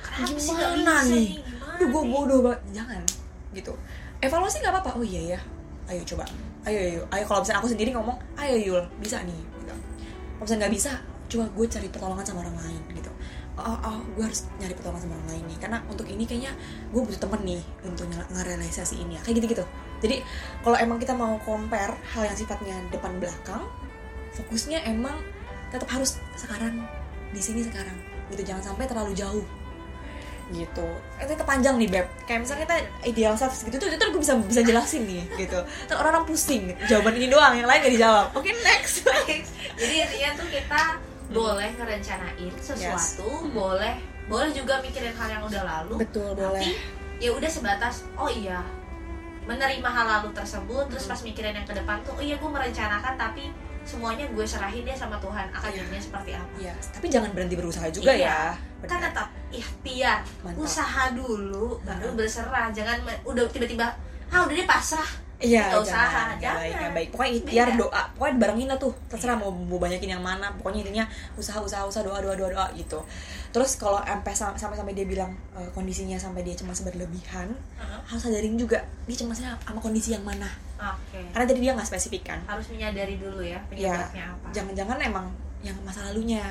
[0.00, 1.30] Kenapa sih gimana bisa nih?
[1.80, 3.02] aduh gue bodoh banget jangan
[3.56, 3.72] gitu.
[4.20, 4.90] Evaluasi nggak apa-apa.
[5.00, 5.40] Oh iya ya
[5.90, 6.24] ayo coba.
[6.68, 7.24] Ayo ayo ayo.
[7.26, 9.74] Kalau misalnya aku sendiri ngomong ayo Yul bisa nih gitu.
[9.74, 10.90] Kalau misalnya nggak bisa
[11.30, 13.10] coba gue cari pertolongan sama orang lain gitu.
[13.60, 16.52] Oh, oh gue harus nyari pertolongan sama orang lain nih karena untuk ini kayaknya
[16.92, 19.64] gue butuh temen nih untuk ngerealisasi ini ya kayak gitu gitu
[20.00, 20.24] jadi
[20.64, 23.64] kalau emang kita mau compare hal yang sifatnya depan belakang
[24.34, 25.16] fokusnya emang
[25.70, 26.82] tetap harus sekarang
[27.30, 27.94] di sini sekarang.
[28.30, 29.46] Gitu jangan sampai terlalu jauh.
[30.50, 30.88] Gitu.
[31.22, 32.06] Itu itu panjang nih beb.
[32.26, 35.62] Kayak misalnya kita ideal self gitu tuh itu gue bisa bisa jelasin nih gitu.
[35.86, 36.74] Ntar orang-orang pusing.
[36.90, 38.26] Jawaban ini doang yang lain gak dijawab.
[38.34, 39.06] Oke next.
[39.80, 40.82] Jadi intinya tuh kita
[41.30, 46.74] boleh ngerencanain sesuatu boleh boleh juga mikirin hal yang udah lalu betul tapi boleh.
[47.22, 48.66] ya udah sebatas oh iya
[49.42, 51.12] menerima hal lalu tersebut terus Hmm.
[51.12, 53.50] pas mikirin yang ke depan tuh oh iya gue merencanakan tapi
[53.80, 55.76] semuanya gue serahin deh sama Tuhan akan Iya.
[55.80, 58.52] jadinya seperti apa Iya, tapi jangan berhenti berusaha juga Iya.
[58.80, 58.86] ya.
[58.86, 60.56] kan tetap ikhtiar Mantap.
[60.58, 63.88] usaha dulu baru berserah jangan udah tiba-tiba
[64.28, 65.08] ah udah deh pasrah
[65.40, 66.60] Iya, Nggak usaha, jangan, nggak jangan.
[66.60, 67.08] baik, nggak baik.
[67.10, 67.80] Pokoknya ikhtiar Beda.
[67.80, 68.92] doa, pokoknya barengin lah tuh.
[69.08, 72.66] Terserah mau, mau banyakin yang mana, pokoknya intinya usaha, usaha, usaha, doa, doa, doa, doa
[72.72, 73.00] gitu.
[73.48, 78.00] Terus kalau sampai sampai sampai dia bilang eh, kondisinya sampai dia cemas berlebihan, Heeh.
[78.04, 80.46] harus sadarin juga dia cemasnya sama kondisi yang mana.
[80.76, 82.40] oke Karena tadi dia nggak spesifik kan.
[82.46, 85.26] harus menyadari dulu ya Iya, penyebabnya apa jangan-jangan emang
[85.60, 86.44] yang masa lalunya.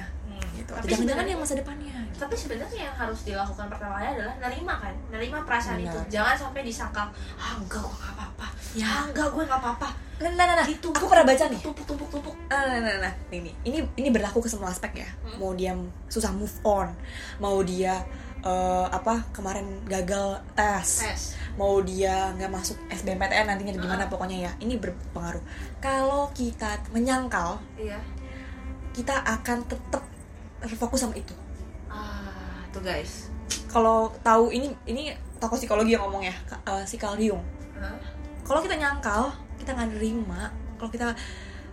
[0.55, 0.71] Gitu.
[0.71, 1.99] Tapi jangan-jangan yang masa depannya.
[2.09, 2.27] Gitu.
[2.27, 5.93] tapi sebenarnya yang harus dilakukan pertama kali adalah nerima kan nerima perasaan Benar.
[5.95, 7.07] itu jangan sampai disangkal
[7.39, 8.85] ah enggak gue nggak apa-apa Ya.
[8.85, 10.67] ah enggak gue nggak apa-apa Nah, nah, nah, nah.
[10.67, 10.91] Gitu.
[10.91, 11.63] aku pernah baca nih.
[11.63, 15.07] tumpuk tumpuk tumpuk Nah, nah, nah, nah, ini ini ini berlaku ke semua aspek ya.
[15.23, 15.39] Hmm.
[15.39, 15.71] Mau dia
[16.11, 16.91] susah move on,
[17.39, 18.03] mau dia
[18.43, 24.51] eh, apa kemarin gagal tes, tes mau dia nggak masuk SBMPTN nantinya gimana pokoknya ya.
[24.59, 25.39] Ini berpengaruh.
[25.79, 28.03] Kalau kita menyangkal, iya
[28.91, 30.03] kita akan tetap
[30.61, 31.33] terfokus sama itu.
[31.87, 33.27] ah tuh guys
[33.65, 36.33] Kalau tahu ini ini tokoh psikologi yang ngomong ya,
[36.65, 37.41] eh, si Carl Jung.
[38.41, 40.49] Kalau kita nyangkal, kita nggak nerima.
[40.75, 41.13] Kalau kita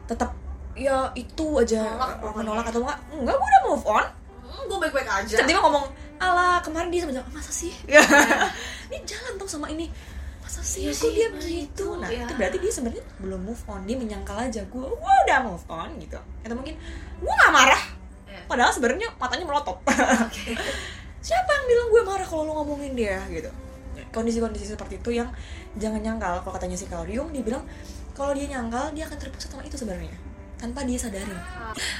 [0.04, 0.30] tetap
[0.72, 2.36] ya itu aja Nolak pokoknya.
[2.36, 4.06] menolak atau enggak, enggak gue udah move on.
[4.44, 5.84] hmm, gue baik-baik aja tiba-tiba ngomong
[6.16, 7.72] ala kemarin dia sama masa sih
[8.86, 9.88] ini jalan tau sama ini
[10.38, 12.22] masa sih Iya kok sih, dia nah gitu itu, nah ya.
[12.22, 15.88] itu berarti dia sebenarnya belum move on dia menyangkal aja gue gue udah move on
[15.96, 16.76] gitu atau mungkin
[17.16, 17.95] gue nggak marah Ya.
[18.46, 19.78] Padahal sebenarnya matanya melotot.
[20.26, 20.54] Oke.
[21.26, 23.18] siapa yang bilang gue marah kalau lo ngomongin dia?
[23.28, 23.50] Gitu.
[24.14, 25.28] Kondisi-kondisi seperti itu yang
[25.76, 26.40] jangan nyangkal.
[26.40, 27.66] Kalau katanya si Jung dia bilang
[28.16, 30.14] kalau dia nyangkal dia akan terpusat sama itu sebenarnya.
[30.56, 31.36] Tanpa dia sadari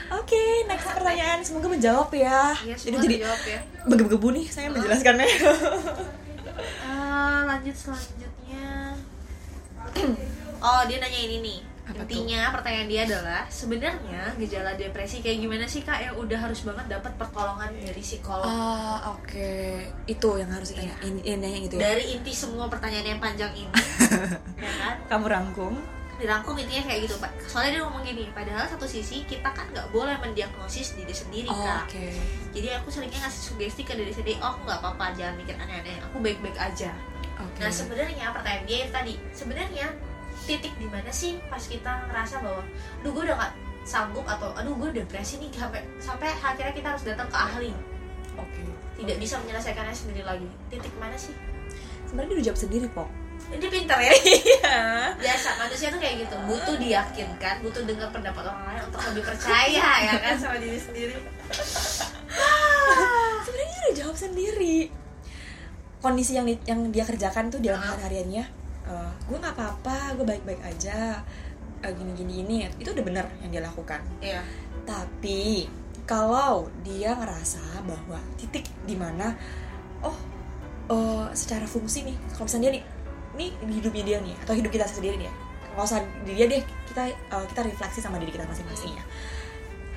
[0.09, 1.39] oke next pertanyaan.
[1.45, 2.57] Semoga menjawab ya.
[2.65, 3.61] Iya, jadi jadi ya.
[3.85, 5.29] begebu nih saya menjelaskannya.
[6.81, 8.97] Ah, lanjut selanjutnya.
[10.65, 11.59] oh, dia nanya ini nih.
[11.87, 16.61] Apa Intinya pertanyaan dia adalah sebenarnya gejala depresi kayak gimana sih kak yang udah harus
[16.61, 18.42] banget dapat pertolongan dari psikolog?
[18.42, 19.55] ah oke
[20.05, 23.55] itu yang harus ditanya ini ini yang itu ya Dari inti semua pertanyaan yang panjang
[23.55, 23.70] ini,
[24.66, 24.96] ya kan?
[25.07, 25.75] kamu rangkum
[26.16, 27.29] Dirangkum intinya kayak gitu pak.
[27.44, 31.61] Soalnya dia ngomong gini, padahal satu sisi kita kan nggak boleh mendiagnosis diri sendiri Oh,
[31.61, 31.87] kak.
[31.87, 32.09] oke
[32.51, 36.01] Jadi aku seringnya ngasih sugesti ke diri sendiri, oh aku nggak apa-apa, jangan mikir aneh-aneh,
[36.01, 36.96] aku baik-baik aja.
[37.37, 39.87] oke Nah sebenarnya pertanyaan dia tadi sebenarnya
[40.47, 42.63] titik di mana sih pas kita ngerasa bahwa,
[43.03, 47.05] aduh gue udah gak sanggup atau aduh gue depresi nih sampai sampai akhirnya kita harus
[47.05, 47.71] datang ke ahli.
[48.39, 48.63] Oke.
[48.97, 50.49] Tidak bisa menyelesaikannya sendiri lagi.
[50.67, 51.35] Titik mana sih?
[52.07, 53.09] Sebenarnya dia udah jawab sendiri pok.
[53.47, 54.11] Ini pintar ya.
[54.11, 54.79] Iya.
[55.21, 56.35] Biasa manusia tuh kayak gitu.
[56.51, 61.15] Butuh diyakinkan butuh dengar pendapat orang lain untuk lebih percaya ya kan sama diri sendiri.
[63.45, 64.79] Sebenarnya dia udah jawab sendiri.
[66.03, 67.95] Kondisi yang di- yang dia kerjakan tuh dalam Uh-huh.
[67.95, 68.45] hari-hariannya
[68.87, 71.20] eh, gue nggak apa-apa gue baik-baik aja
[71.83, 74.01] eh, gini-gini ini itu udah bener yang dia lakukan.
[74.22, 74.40] Iya.
[74.87, 75.66] Tapi
[76.07, 79.35] kalau dia ngerasa bahwa titik di mana
[80.07, 80.16] oh
[80.90, 82.85] eh, secara fungsi nih kalau misalnya dia nih
[83.37, 85.35] nih di hidupnya dia nih atau hidup kita sendiri nih ya
[85.77, 89.05] nggak usah di dia deh kita eh, kita refleksi sama diri kita masing-masing ya.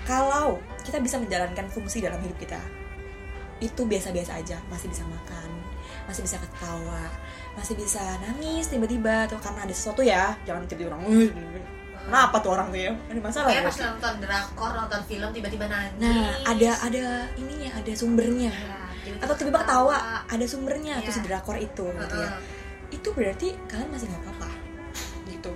[0.03, 2.57] Kalau kita bisa menjalankan fungsi dalam hidup kita
[3.59, 5.49] itu biasa-biasa aja masih bisa makan
[6.05, 7.05] masih bisa ketawa
[7.53, 11.29] masih bisa nangis tiba-tiba tuh karena ada sesuatu ya jangan tiba-tiba orang "Eh,
[11.99, 15.65] kenapa tuh orang tuh ya ada masalah kayak ya pas nonton drakor nonton film tiba-tiba
[15.67, 17.03] nangis Nah, ada ada
[17.35, 18.49] ininya, ada sumbernya.
[18.49, 21.15] Ya, tiba-tiba Atau tiba-tiba ketawa, ada sumbernya tuh Iya.
[21.15, 22.29] si drakor itu gitu ya.
[22.89, 24.49] Itu berarti kalian masih nggak apa-apa.
[25.27, 25.51] Gitu.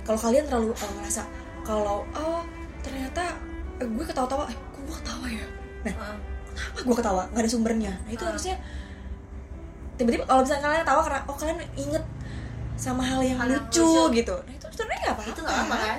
[0.00, 1.22] Kalau kalian terlalu uh, ngerasa
[1.60, 2.40] kalau oh
[2.80, 3.36] ternyata
[3.76, 5.46] eh, gue ketawa-tawa, eh gue ketawa ya?
[5.84, 6.16] Nah, Heeh.
[6.52, 7.22] Kenapa gue ketawa?
[7.28, 7.92] Nggak ada sumbernya.
[7.96, 8.28] Nah, itu Ah.
[8.28, 8.54] harusnya
[9.96, 12.04] tiba-tiba kalau misalnya kalian ketawa karena oh kalian inget
[12.74, 14.16] sama hal yang Hal yang lucu, lucu.
[14.16, 14.36] gitu.
[14.38, 15.30] Nah, itu sebenarnya nggak apa-apa.
[15.30, 15.98] itu nggak apa kan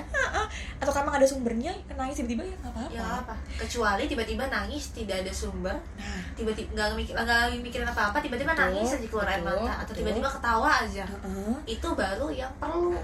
[0.76, 2.90] Atau kalau emang ada sumbernya, nangis tiba-tiba ya nggak apa-apa.
[2.90, 7.86] ya apa kecuali tiba-tiba nangis tidak ada sumber Nah, tiba-tiba nggak mikir nggak lagi mikirin
[7.86, 11.54] apa apa tiba-tiba Betul, nangis aja keluar air mata atau tiba-tiba ketawa aja heeh.
[11.68, 12.98] itu baru yang perlu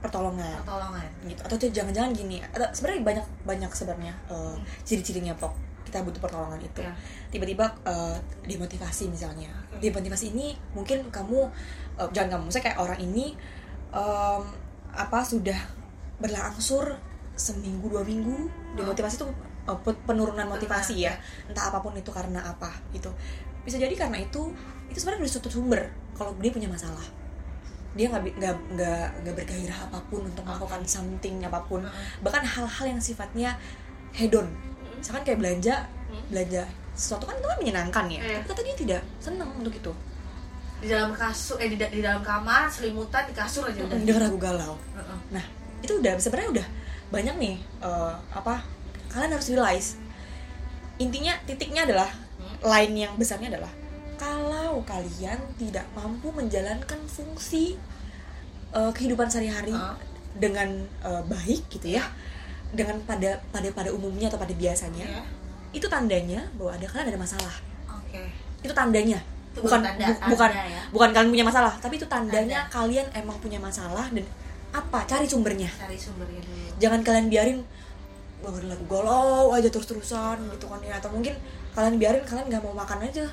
[0.00, 0.56] pertolongan.
[0.58, 5.52] pertolongan gitu atau tuh jangan-jangan gini atau sebenarnya banyak banyak sebenarnya uh, ciri-cirinya pok
[5.92, 6.80] kita butuh pertolongan itu.
[6.80, 6.96] Ya.
[7.28, 8.16] tiba-tiba uh,
[8.48, 9.52] demotivasi misalnya.
[9.76, 9.92] Oke.
[9.92, 11.52] demotivasi ini mungkin kamu
[12.00, 13.36] uh, jangan kamu saya kayak orang ini
[13.92, 14.40] um,
[14.96, 15.60] apa sudah
[16.16, 16.96] berlangsur
[17.36, 19.28] seminggu dua minggu demotivasi itu
[19.68, 21.12] uh, pe- penurunan motivasi ya.
[21.44, 23.12] Entah apa pun itu karena apa gitu.
[23.68, 24.48] Bisa jadi karena itu
[24.88, 27.04] itu sebenarnya dari suatu sumber kalau dia punya masalah.
[27.92, 31.84] Dia nggak nggak nggak nggak bergairah apa pun untuk melakukan something apa pun.
[31.84, 32.24] Heeh.
[32.24, 33.60] bahkan hal-hal yang sifatnya
[34.16, 34.48] hedon
[35.02, 35.74] misalkan kayak belanja
[36.06, 36.22] Hmm.
[36.28, 36.62] belanja
[36.92, 38.38] sesuatu kan itu kan menyenangkan ya Iya.
[38.38, 39.92] tapi kata dia tidak senang untuk itu
[40.78, 44.36] di dalam kasur eh di, di dalam kamar selimutan di kasur aja udah dia ragu
[44.36, 45.18] galau Heeh.
[45.30, 45.44] nah
[45.78, 46.66] itu udah sebenarnya udah
[47.08, 48.60] banyak nih eh, apa
[49.08, 49.88] kalian harus realize
[50.96, 52.58] intinya titiknya adalah Hmm.
[52.64, 53.70] line yang besarnya adalah
[54.16, 57.78] kalau kalian tidak mampu menjalankan fungsi
[58.70, 59.94] eh, kehidupan sehari-hari Ah.
[60.34, 60.68] dengan
[61.00, 62.04] eh, baik gitu ya
[62.72, 65.22] dengan pada pada pada umumnya atau pada biasanya Ya.
[65.70, 67.54] itu tandanya bahwa ada kalian ada masalah.
[67.86, 68.20] Oke.
[68.60, 69.20] Itu tandanya.
[69.52, 70.82] Itu bukan tanda- bu- tanda bukan ya.
[70.88, 74.24] bukan kalian punya masalah tapi itu tandanya kalian emang punya masalah dan
[74.70, 75.04] apa?
[75.04, 75.68] Cari sumbernya.
[75.70, 76.68] Cari sumbernya dulu.
[76.78, 77.58] Jangan kalian biarin
[78.42, 80.96] lagu galau aja terus-terusan gitu kan ya.
[80.96, 81.36] Atau mungkin
[81.70, 83.28] kalian biarin kalian nggak mau makan aja.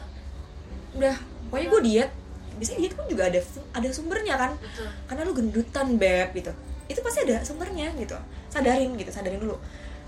[0.94, 1.16] Udah
[1.48, 2.12] pokoknya gue diet.
[2.60, 3.40] Biasanya diet pun juga ada
[3.74, 4.52] ada sumbernya kan.
[4.56, 4.88] Betul.
[5.08, 6.52] Karena lu gendutan beb gitu.
[6.88, 9.56] Itu pasti ada sumbernya gitu sadarin gitu sadarin dulu.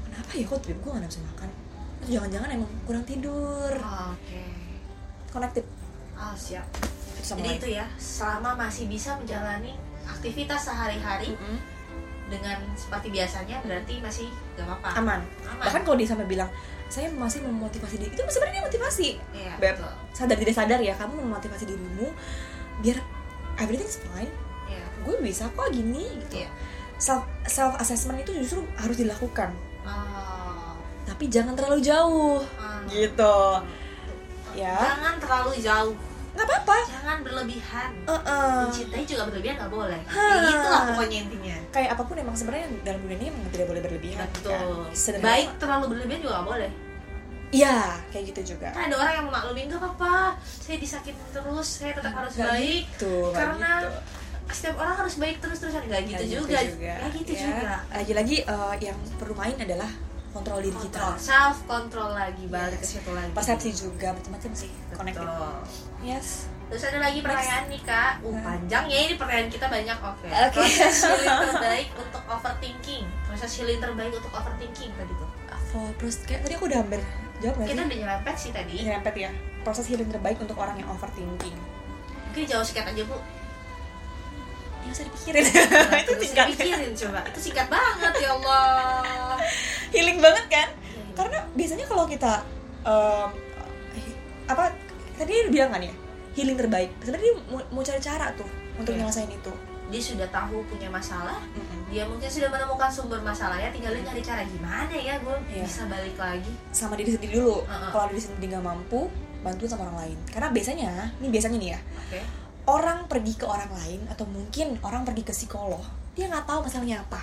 [0.06, 1.49] Kenapa ya kok tiba gue gak nafsu makan?
[2.10, 3.71] Jangan-jangan emang kurang tidur.
[4.12, 4.43] Oke.
[5.32, 5.65] Connected.
[6.17, 6.65] Oh siap.
[7.21, 11.58] Sama jadi itu ya selama masih bisa menjalani aktivitas sehari-hari Mm-mm.
[12.27, 14.27] dengan seperti biasanya berarti masih
[14.58, 14.89] gak apa-apa.
[14.99, 15.21] Aman.
[15.45, 15.62] Aman.
[15.62, 16.49] bahkan kalau dia sampai bilang
[16.91, 19.15] saya masih memotivasi diri itu sebenarnya motivasi.
[19.32, 19.93] Iya, beb betul.
[20.12, 22.12] sadar tidak sadar ya kamu memotivasi dirimu
[22.84, 22.97] biar
[23.62, 24.27] everything's fine.
[24.67, 24.84] Iya.
[25.08, 26.43] gue bisa kok gini gitu.
[26.43, 26.49] Iya.
[27.01, 29.49] Self self assessment itu justru harus dilakukan
[29.81, 30.77] Oh.
[31.03, 32.85] tapi jangan terlalu jauh Ah.
[32.85, 33.35] gitu
[34.53, 35.95] ya Jangan terlalu jauh.
[36.31, 38.63] nggak apa-apa jangan berlebihan Uh-uh.
[38.63, 42.99] mencintai juga berlebihan nggak boleh kayak gitulah pokoknya intinya kayak apa pun emang sebenarnya dalam
[43.01, 44.95] dunia ini emang tidak boleh berlebihan betul kan?
[44.95, 45.27] Sederhana.
[45.27, 46.71] baik terlalu berlebihan juga nggak boleh
[47.51, 51.91] iya kayak gitu juga kan ada orang yang memaklumin gak apa-apa saya disakitin terus saya
[51.91, 53.89] tetap harus Nggak baik gitu, karena gitu.
[54.51, 57.41] Setiap orang harus baik terus terusan nggak gitu, Nggak juga nggak gitu ya.
[57.43, 59.91] juga lagi-lagi eh, yang perlu main adalah
[60.29, 62.91] kontrol diri kontrol kita self control lagi balik ke Yes.
[62.93, 65.27] situ lagi persepsi juga macam-macam sih connected
[66.01, 69.97] yes Terus ada lagi pertanyaan nih kak, uh, panjang ya ini pertanyaan kita banyak.
[69.99, 70.23] Oke.
[70.23, 70.55] Oke.
[70.55, 73.03] Proses healing terbaik untuk overthinking.
[73.27, 75.29] Proses healing terbaik untuk overthinking tadi tuh.
[75.75, 77.03] oh, terus kayak tadi aku udah hampir
[77.43, 78.75] jawab nggak Kita sih udah nyerempet sih tadi.
[78.81, 79.29] nyerempet ya
[79.61, 81.55] proses healing terbaik untuk orang yang overthinking
[82.31, 83.19] Mungkin jauh singkat aja bu.
[84.82, 85.44] Ya usah dipikirin
[85.91, 87.20] Nah, itu singkat pikirin coba.
[87.28, 89.38] Itu singkat banget ya Allah.
[89.94, 91.13] healing banget kan Iya, iya.
[91.13, 92.34] karena biasanya kalau kita
[92.82, 93.30] em,
[94.46, 94.72] apa
[95.15, 95.94] tadi dia bilang kan ya
[96.32, 99.04] healing terbaik sebenarnya dia mau, mau cari cara tuh untuk Iya.
[99.04, 99.54] nyelesain itu
[99.91, 101.91] Dia sudah tahu punya masalah, Mm-mm.
[101.91, 105.67] dia mungkin sudah menemukan sumber masalahnya, tinggal dia nyari cara gimana ya gue Iya.
[105.67, 106.48] bisa balik lagi.
[106.72, 107.91] sama diri sendiri dulu Uh-uh.
[107.91, 111.80] kalau diri sendiri nggak mampu bantu sama orang lain karena biasanya ini biasanya nih ya
[112.08, 112.20] Oke.
[112.63, 117.00] Orang pergi ke orang lain atau mungkin orang pergi ke psikolog dia nggak tahu masalahnya
[117.00, 117.21] apa.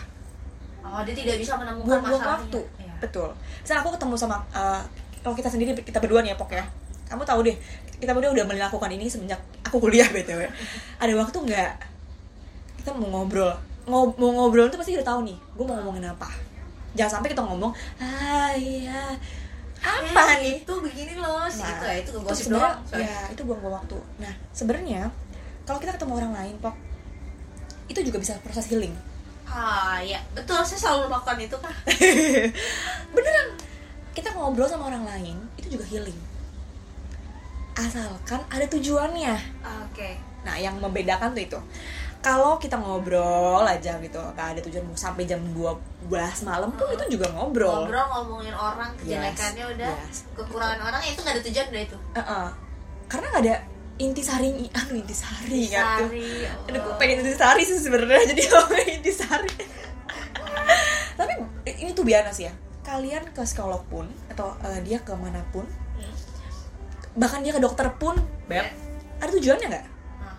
[0.81, 2.43] Oh dia tidak bisa menemukan buang-buang masalahnya.
[2.49, 2.61] waktu.
[2.79, 2.95] Iya.
[2.99, 3.29] betul.
[3.61, 4.81] Misalnya aku ketemu sama uh,
[5.21, 6.65] kalau kita sendiri kita berdua nih ya pok ya.
[7.05, 7.57] Kamu tahu deh
[7.95, 10.47] kita berdua udah melakukan ini semenjak aku kuliah btw
[10.97, 11.71] ada waktu nggak
[12.79, 13.53] kita mau ngobrol?
[13.85, 16.29] Ngob- mau ngobrol tuh pasti udah tahu nih gue mau ngomongin apa.
[16.93, 19.13] Jangan sampai kita ngomong ah iya
[19.79, 20.57] apa Eh, nih?
[20.59, 23.05] itu begini loh Nah, itu ya itu itu gosip sebenarnya doang sorry.
[23.05, 23.99] ya itu buang-buang waktu.
[24.19, 25.01] Nah sebenarnya
[25.69, 26.73] kalau kita ketemu orang lain pok
[27.93, 28.97] itu juga bisa proses healing.
[29.45, 31.77] Ah ya betul saya selalu melakukan itu kah
[33.15, 33.49] beneran.
[34.17, 36.17] Kita ngobrol sama orang lain itu juga healing.
[37.77, 39.37] Asalkan ada tujuannya.
[39.85, 40.17] Oke.
[40.49, 41.61] Nah yang membedakan tuh itu.
[42.19, 46.11] Kalau kita ngobrol aja gitu gak ada tujuan mau sampai jam 12
[46.43, 50.17] malam pun itu juga ngobrol, ngobrol ngomongin orang kejelekannya Yes, udah yes.
[50.35, 51.97] kekurangan orang ya itu nggak ada tujuan udah itu.
[52.19, 52.49] Uh-uh.
[53.07, 53.55] karena gak ada
[53.99, 56.07] intisari anu intisari tuh.
[56.07, 56.99] Sari, Aduh, gue oh.
[56.99, 58.43] pengen intisari sih sebenarnya jadi
[59.03, 59.51] intisari.
[61.19, 61.33] Tapi
[61.67, 62.55] ini tuh biasa sih ya.
[62.87, 65.67] Kalian ke psikolog pun atau eh, dia ke mana pun
[65.99, 66.15] Hmm.
[67.19, 68.15] bahkan dia ke dokter pun
[68.47, 68.63] beb
[69.19, 69.87] ada tujuannya nggak?
[70.23, 70.39] Nah,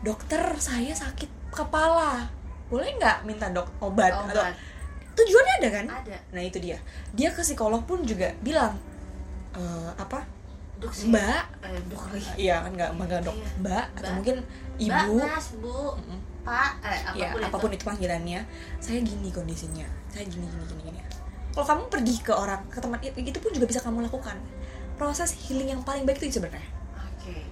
[0.00, 2.24] dokter saya sakit kepala.
[2.72, 4.56] Boleh nggak minta dok obat, atau obat
[5.18, 5.86] tujuannya ada kan?
[5.90, 6.16] Ada.
[6.32, 6.78] Nah itu dia.
[7.12, 8.78] Dia ke psikolog pun juga bilang
[9.52, 10.22] "Eh, apa
[10.78, 11.10] dok sih.
[11.10, 11.42] Mbak.
[11.66, 12.56] Eh, dok lagi iya.
[12.62, 13.36] Kan nggak nggak dok.
[13.36, 13.48] Iya.
[13.60, 14.14] mbak atau Mbak.
[14.14, 15.14] mungkin Mbak, ibu.
[15.18, 16.20] Mas bu Mm-mm.
[16.46, 17.46] pak eh, apa pun, ya itu.
[17.50, 18.40] apa pun itu panggilannya.
[18.78, 19.86] Saya gini kondisinya.
[20.10, 21.00] Saya gini gini gini gini.
[21.52, 24.36] Kalau kamu pergi ke orang ke teman itu pun juga bisa kamu lakukan.
[24.94, 26.70] Proses healing yang paling baik itu sebenarnya.
[26.94, 27.42] Oke.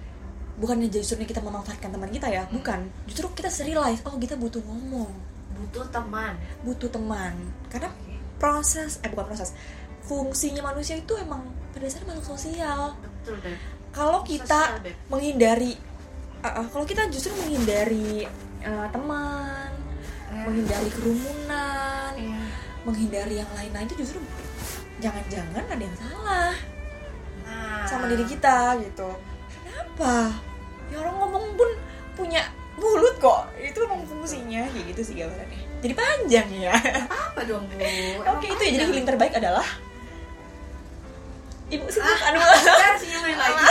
[0.57, 2.47] Bukannya justru kita memanfaatkan teman kita ya?
[2.47, 2.87] Bukan.
[3.05, 5.11] Justru kita realize oh kita butuh ngomong.
[5.59, 6.39] Butuh teman.
[6.63, 7.35] Butuh teman.
[7.67, 7.91] Karena
[8.37, 9.53] proses eh bukan proses
[10.07, 11.43] fungsinya manusia itu emang
[11.75, 12.95] pada dasarnya makhluk sosial.
[13.03, 15.73] Betul deh kalau kita Sosial, menghindari
[16.45, 18.29] uh, uh, kalau kita justru menghindari
[18.61, 19.73] uh, teman
[20.29, 22.41] menghindari kerumunan Iya.
[22.85, 24.19] menghindari yang lain-lain itu justru
[25.01, 26.53] jangan-jangan ada yang salah
[27.45, 27.85] nah.
[27.89, 29.09] sama diri kita gitu.
[29.53, 30.33] Kenapa?
[30.93, 31.69] Ya orang ngomong pun
[32.13, 32.41] punya
[32.77, 33.49] mulut kok.
[33.57, 36.73] Itu emang fungsinya kayak gitu sih gambarannya jadi panjang ya.
[37.05, 37.77] Apa dong bu?
[38.33, 38.71] Oke itu ya.
[38.81, 39.65] Jadi healing terbaik adalah
[41.67, 43.63] ibu sih ah, aduh ah, senyumin lagi.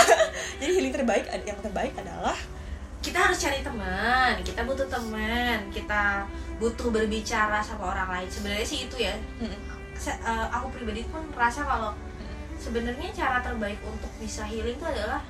[0.56, 2.37] Jadi healing terbaik yang terbaik adalah
[3.00, 4.35] kita harus cari teman.
[4.42, 5.59] Kita butuh teman.
[5.70, 8.28] Kita butuh berbicara sama orang lain.
[8.28, 9.14] Sebenarnya sih itu ya.
[9.94, 11.96] Se- eh, aku pribadi pun merasa kalau
[12.56, 15.20] sebenarnya cara terbaik untuk bisa healing itu adalah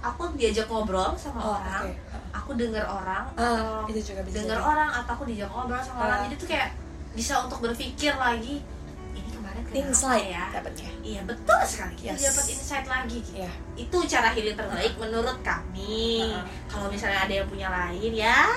[0.00, 1.94] aku diajak ngobrol sama oh orang oke.
[2.34, 5.98] aku dengar orang Ah, atau itu juga bisa dengar orang atau aku diajak ngobrol sama
[6.02, 6.18] orang.
[6.18, 6.22] Ah.
[6.26, 6.68] jadi tuh kayak
[7.12, 8.60] bisa untuk berpikir lagi
[9.52, 10.44] kemarin kenapa insight ya?
[10.50, 10.90] dapatnya.
[11.02, 11.94] Iya betul sekali.
[12.00, 12.24] Kita Yes.
[12.32, 13.36] dapat insight lagi gitu.
[13.36, 16.24] Ya itu cara healing terbaik menurut kami.
[16.32, 16.44] Uh-uh.
[16.68, 18.48] kalau misalnya ada yang punya lain ya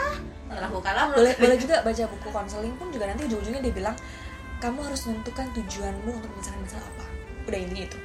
[0.45, 3.95] lakukanlah menurut boleh boleh juga baca buku konseling pun juga nanti ujung-ujungnya dia bilang
[4.61, 7.05] kamu harus menentukan tujuanmu untuk menyelesaikan masalah apa.
[7.49, 7.99] Udah intinya itu.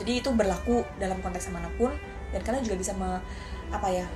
[0.00, 1.92] Jadi itu berlaku dalam konteks mana pun
[2.34, 3.20] dan kalian juga bisa me,
[3.70, 4.06] apa ya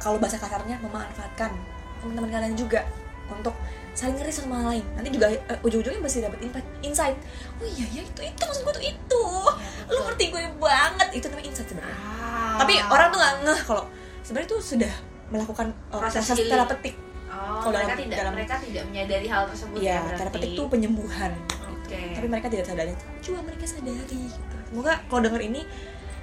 [0.00, 1.52] kalau bahasa kasarnya memanfaatkan
[2.00, 2.84] teman-teman kalian juga
[3.28, 3.54] untuk
[3.92, 4.84] saling ngeris sama lain.
[4.94, 6.38] Nanti juga eh, ujung-ujungnya masih dapat
[6.80, 7.16] insight.
[7.56, 9.24] Oh iya ya itu itu maksud gue tuh itu.
[9.56, 11.08] Iya, lu ngerti gue banget.
[11.16, 11.98] Itu namanya insight sebenarnya.
[11.98, 12.56] Ah.
[12.56, 13.84] tapi orang tuh nggak ngeh kalau
[14.20, 14.92] sebenarnya tuh sudah
[15.28, 16.52] melakukan uh, Proses proses, healing.
[16.54, 16.94] terapeutik
[17.28, 20.18] oh, kalau mereka dalam- tidak dalam- mereka tidak menyadari hal tersebut ya, ya berarti.
[20.20, 21.32] terapeutik itu penyembuhan.
[21.68, 22.00] Oke.
[22.16, 22.92] Tapi mereka tidak sadari.
[23.20, 24.56] Coba mereka sadari gitu.
[24.66, 25.60] semoga kalau denger ini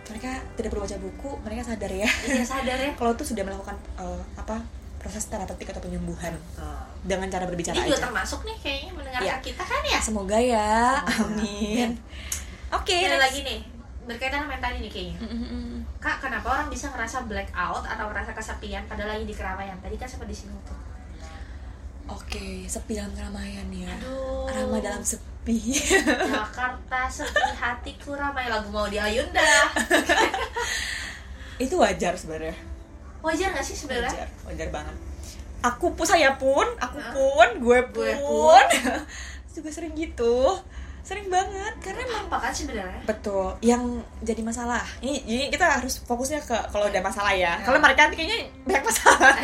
[0.04, 2.10] mereka tidak perlu baca buku mereka sadar ya.
[2.28, 2.92] Iya sadar ya.
[3.00, 4.56] kalau tuh sudah melakukan eh, apa
[5.04, 6.88] proses terapeutik atau penyembuhan Oh.
[7.04, 9.36] dengan cara berbicara juga aja termasuk nih kayaknya mendengarkan Iya.
[9.44, 10.00] kita kan ya.
[10.00, 10.72] semoga ya
[11.04, 11.36] Semoga.
[11.36, 11.89] amin
[12.72, 13.22] oke Ada next.
[13.22, 13.60] lagi nih
[14.04, 15.16] berkaitan sama yang tadi nih kayaknya.
[15.18, 15.76] Mm, mm, mm.
[15.98, 19.80] Kak, kenapa orang bisa ngerasa blackout atau merasa kesepian padahal lagi di keramaian?
[19.80, 20.76] Tadi kan sempat disinggung tuh.
[22.12, 23.88] Oke, sepi dalam keramaian ya.
[23.96, 24.44] Aduh.
[24.46, 25.80] Ramah dalam sepi.
[26.36, 29.72] Jakarta sepi hatiku ramai lagu mau di Ayunda.
[31.63, 32.60] itu wajar sebenarnya.
[33.24, 34.12] Wajar gak sih sebenarnya?
[34.12, 34.96] Wajar, wajar banget.
[35.64, 37.16] Aku pun saya pun, aku Hah?
[37.16, 38.66] pun, gue pun, Gue pun.
[39.56, 40.60] juga sering gitu.
[41.02, 43.00] Sering banget karena emang Apa kan sebenarnya?
[43.04, 43.84] betul yang
[44.20, 44.84] jadi masalah.
[45.00, 47.56] Ini jadi kita harus fokusnya ke kalau ada masalah ya.
[47.56, 47.64] Ya.
[47.64, 49.36] Kalau mereka kayaknya banyak masalah.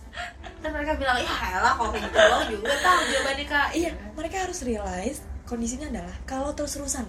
[0.62, 3.68] Dan mereka bilang, ya elah kok kayak gitu doang juga tahu jawabannya kak.
[3.70, 7.06] iya, mereka harus realize kondisinya adalah kalau terus-terusan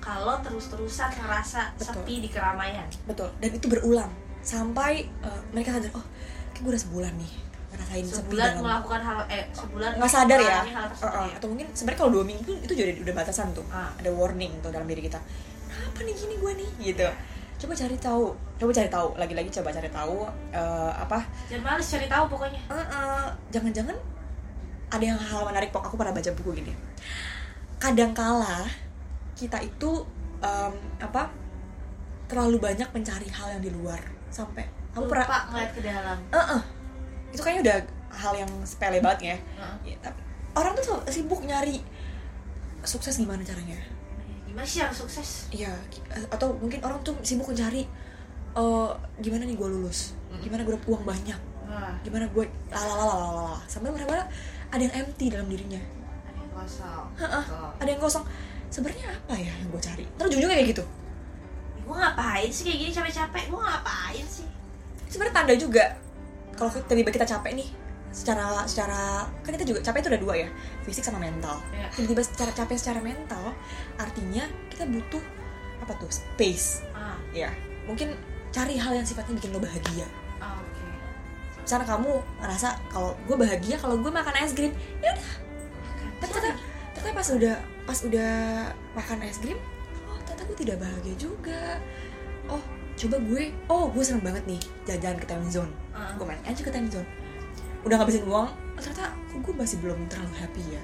[0.00, 2.00] Kalau terus-terusan ngerasa Betul.
[2.00, 2.88] sepi di keramaian.
[3.04, 4.08] betul dan itu berulang
[4.44, 6.04] sampai uh, mereka sadar oh
[6.52, 7.32] kayak gue udah sebulan nih
[7.74, 10.60] ngerasain sepi Sebulan dalam melakukan hal eh sebulan nggak sadar ya?
[10.62, 11.34] hal Uh, uh, ya.
[11.40, 13.90] atau mungkin sebenarnya kalau dua minggu itu juga udah batasan tuh Ah.
[13.98, 15.18] ada warning tuh dalam diri kita
[15.66, 16.70] kenapa nih gini gue nih?
[16.92, 17.08] Gitu.
[17.54, 20.16] Coba cari tahu coba cari tahu lagi-lagi coba cari tahu
[20.54, 21.18] uh, apa?
[21.50, 22.60] Jangan males cari tahu pokoknya.
[22.70, 23.96] uh, uh, jangan-jangan
[24.94, 25.82] ada yang hal menarik pok.
[25.82, 26.70] Aku pernah baca buku gini.
[27.82, 28.70] Kadangkala
[29.34, 30.06] kita itu
[30.38, 31.26] um, apa
[32.30, 33.98] terlalu banyak mencari hal yang di luar
[34.34, 36.18] sampai kamu Lupa pernah ngeliat ke dalam.
[36.34, 36.60] Uh-uh.
[37.30, 37.78] itu kayaknya udah
[38.14, 39.94] hal yang sepele banget ya Heeh.
[39.94, 40.20] Ya, tapi
[40.58, 41.78] orang tuh sibuk nyari
[42.82, 43.78] sukses gimana caranya
[44.54, 45.50] Gimana sih harus sukses?
[45.50, 45.74] Iya,
[46.30, 47.90] atau mungkin orang tuh sibuk mencari
[48.54, 51.40] eh, gimana nih gue lulus, gimana gue dapet uang banyak,
[52.06, 54.30] gimana gue lalalalalala sampai mereka
[54.70, 55.82] ada yang empty dalam dirinya,
[56.30, 57.06] ada yang kosong.
[57.18, 57.66] Betul.
[57.82, 58.24] ada yang kosong.
[58.70, 60.06] Sebenarnya apa ya yang gue cari?
[60.14, 60.84] Terus ujungnya kayak gitu.
[61.84, 63.44] Gue ngapain sih kayak gini capek-capek?
[63.48, 64.46] Gue ngapain sih?
[65.08, 65.84] Sebenarnya tanda juga
[66.54, 67.68] kalau tiba-tiba kita capek nih,
[68.08, 70.48] secara secara kan kita juga capek itu ada dua ya,
[70.82, 71.58] fisik sama mental.
[71.70, 71.90] Ya.
[71.92, 73.52] Tiba-tiba secara capek secara mental,
[73.98, 75.22] artinya kita butuh
[75.82, 76.86] apa tuh space.
[76.94, 77.50] Ah, Ya,
[77.84, 78.14] mungkin
[78.48, 80.06] cari hal yang sifatnya bikin lo bahagia.
[80.38, 80.86] ah, oke.
[81.58, 84.70] misalnya kamu ngerasa kalau gue bahagia kalau gue makan es krim
[85.02, 85.30] ya udah
[86.22, 88.32] tapi ternyata, pas udah pas udah
[88.94, 89.58] makan es krim
[90.44, 91.62] ternyata gue tidak bahagia juga.
[92.52, 92.62] Oh
[92.94, 95.72] coba gue oh gue seneng banget nih jalan-jalan ke time zone.
[95.96, 96.12] Ah.
[96.14, 97.08] gue main aja ke time zone.
[97.88, 100.82] Udah ngabisin uang ternyata kok gue masih belum terlalu happy ya.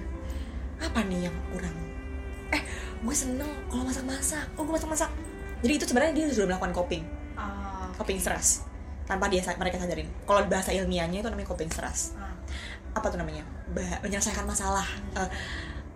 [0.80, 1.76] Apa nih yang kurang?
[2.56, 2.62] Eh
[3.04, 4.48] gue seneng kalau masak-masak.
[4.56, 5.12] Oh gue masak-masak.
[5.60, 7.04] Jadi itu sebenarnya dia sudah melakukan coping.
[7.36, 8.64] Ah, coping stress
[9.04, 10.08] tanpa dia mereka sadarin.
[10.24, 12.32] Kalau bahasa ilmiahnya itu namanya coping stress ah.
[12.96, 13.44] apa tuh namanya?
[13.76, 14.88] Bah- menyelesaikan masalah.
[15.14, 15.28] Eh,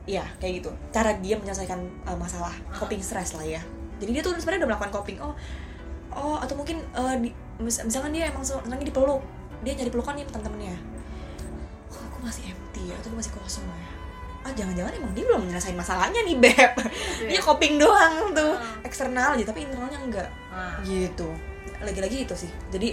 [0.05, 0.71] ya kayak gitu.
[0.93, 3.61] Cara dia menyelesaikan eh, masalah coping stress lah ya.
[4.01, 5.17] Jadi dia tuh sebenarnya udah melakukan coping.
[5.21, 5.33] Oh
[6.14, 9.25] oh atau mungkin eh, di, mis- misalkan dia emang senangnya dipeluk
[9.64, 10.77] dia nyari pelukan nih teman-temannya
[11.88, 12.95] kok aku masih empty ya?
[13.01, 13.90] Atau aku masih kosong ya?
[14.45, 16.73] Ah jangan-jangan emang dia belum menyelesaikan masalahnya nih beb.
[17.25, 18.61] Dia coping doang tuh.
[18.61, 18.85] Ah.
[18.85, 20.29] eksternal aja tapi internalnya enggak.
[20.53, 20.77] Ah.
[20.85, 21.33] gitu.
[21.81, 22.53] Lagi-lagi itu sih.
[22.69, 22.93] Jadi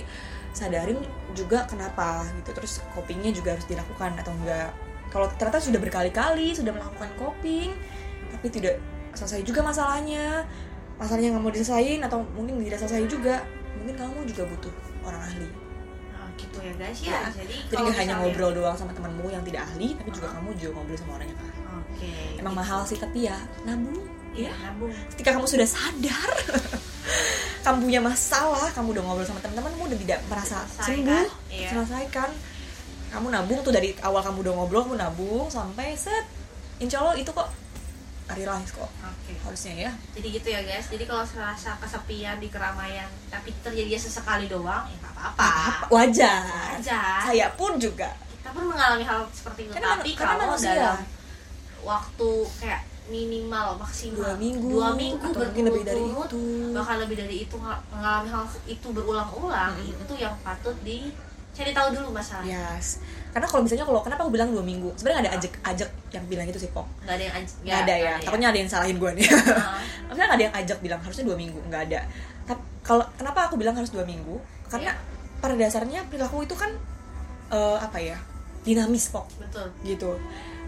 [0.56, 0.96] sadarin
[1.36, 2.56] juga kenapa gitu.
[2.56, 4.72] Terus copingnya juga harus dilakukan atau enggak
[5.12, 7.76] kalau ternyata sudah berkali-kali sudah melakukan coping
[8.32, 8.76] tapi tidak
[9.12, 10.48] selesai juga masalahnya
[10.96, 13.44] masalahnya nggak mau diselesain atau mungkin tidak selesai juga
[13.76, 15.50] mungkin kamu juga butuh orang ahli
[16.12, 17.12] Ah, gitu ya guys ya.
[17.12, 17.22] Ya.
[17.34, 20.72] Jadi, jadi nggak hanya ngobrol doang sama temanmu yang tidak ahli tapi juga kamu juga
[20.80, 21.60] ngobrol sama orang yang ahli
[21.92, 22.12] Oke.
[22.40, 24.00] emang mahal sih tapi ya nabung
[24.32, 24.96] Iya, nabung.
[25.12, 26.30] ketika kamu sudah sadar
[27.68, 31.68] kamu punya masalah kamu udah ngobrol sama teman-temanmu udah tidak merasa sembuh iya.
[31.68, 32.30] selesaikan
[33.12, 36.24] kamu nabung tuh dari awal kamu udah ngobrol kamu nabung sampai set
[36.78, 37.50] insya Allah itu kok
[38.32, 39.36] realize kok Oke.
[39.38, 40.88] harusnya ya Jadi gitu ya guys.
[40.88, 45.48] Jadi kalau serasa kesepian di keramaian tapi terjadi sesekali doang, ya nggak apa-apa.
[45.92, 46.40] wajar
[46.72, 47.20] Wajar.
[47.22, 48.08] saya pun juga
[48.40, 49.72] Kita pun mengalami hal seperti itu.
[49.74, 50.72] Karena- tapi karena kalau manusia.
[50.72, 51.00] dalam
[51.82, 57.18] waktu kayak minimal maksimal dua minggu dua minggu atau mungkin lebih dari itu bahkan lebih
[57.20, 59.92] dari itu ng- mengalami hal itu berulang-ulang Mm-mm.
[60.00, 60.78] itu yang patut
[61.52, 63.04] dicari tahu dulu masalahnya yes.
[63.32, 64.92] Karena kalau misalnya kalau kenapa aku bilang dua minggu?
[64.94, 67.80] Sebenarnya nggak ada ajak ajak yang bilang itu sih pok nggak ada yang aj- nggak
[67.82, 68.14] ada ya.
[68.20, 69.28] takutnya ada yang salahin gue nih.
[70.08, 71.60] Maksudnya nggak ada yang ajak bilang harusnya dua minggu.
[71.68, 72.00] Nggak ada.
[72.44, 74.36] Tapi kalau kenapa aku bilang harus dua minggu?
[74.68, 75.40] Karena Iya.
[75.40, 76.72] pada dasarnya perilaku itu kan
[77.50, 78.20] eh, apa ya
[78.62, 79.32] dinamis kok.
[79.40, 79.68] Betul.
[79.82, 80.12] Gitu.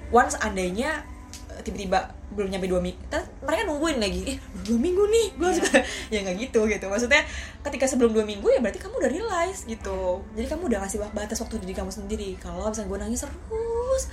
[0.10, 1.04] Once andainya
[1.50, 2.00] eh, tiba-tiba
[2.32, 2.98] belum nyampe dua minggu,
[3.44, 5.62] mereka nungguin lagi, eh dua minggu nih, gue harus
[6.16, 6.86] ya nggak gitu gitu.
[6.88, 7.22] Maksudnya
[7.64, 10.00] ketika sebelum dua minggu ya berarti kamu udah realize gitu.
[10.34, 12.36] Jadi kamu udah ngasih batas waktu diri kamu sendiri.
[12.38, 14.04] Kalau misalnya gue nangis terus,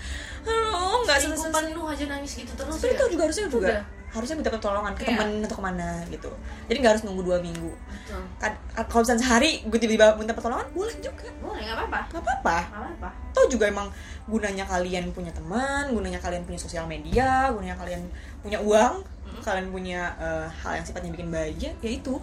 [0.42, 1.50] halo nggak selesai.
[1.52, 3.00] penuh aja nangis gitu terus Sebenarnya ya?
[3.00, 3.82] itu juga harusnya juga Udah.
[4.10, 5.08] harusnya minta pertolongan ke Iya.
[5.12, 6.30] temen atau ke mana gitu
[6.66, 10.66] jadi nggak harus nunggu dua minggu betul Kad- kalau misalnya sehari gue tiba-tiba minta pertolongan
[10.70, 13.88] boleh juga boleh nggak apa-apa nggak apa-apa apa-apa atau juga emang
[14.26, 18.02] gunanya kalian punya teman gunanya kalian punya sosial media gunanya kalian
[18.40, 19.42] punya uang Mm.
[19.46, 22.18] kalian punya eh, hal yang sifatnya bikin bahagia ya itu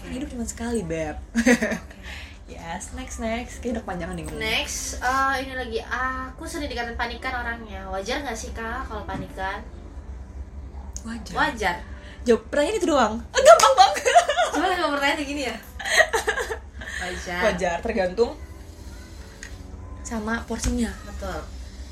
[0.00, 1.16] oke Kan hidup cuma sekali beb
[2.48, 4.24] yes next next kayak udah kepanjangan nih.
[4.32, 7.86] Next, eh, ini lagi aku sering dikatain panikan orangnya.
[7.86, 9.60] Wajar nggak sih kak kalau panikan?
[11.00, 11.76] wajar Wajar.
[12.22, 13.14] jawab pertanyaan itu doang
[13.48, 14.04] gampang banget
[14.50, 15.56] Coba kalau pertanyaan gini ya.
[17.00, 17.40] Wajar.
[17.46, 18.36] wajar tergantung
[20.02, 21.40] sama porsinya Betul.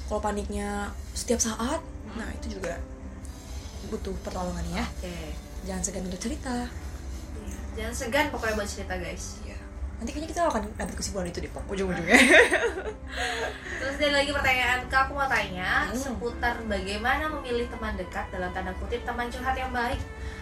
[0.04, 1.80] kalau paniknya setiap saat
[2.12, 2.76] nah itu juga
[3.88, 5.32] butuh pertolongan ya Oke.
[5.64, 6.68] jangan segan untuk cerita.
[7.74, 9.38] Jangan segan pokoknya buat cerita guys.
[9.42, 9.56] Iya.
[9.98, 12.14] nanti kayaknya kita akan dapat kesimpulan itu di ujung-ujungnya
[13.78, 15.98] Terus ada lagi pertanyaan kak aku mau tanya Hmm.
[15.98, 19.98] seputar bagaimana memilih teman dekat dalam tanda kutip teman curhat yang baik.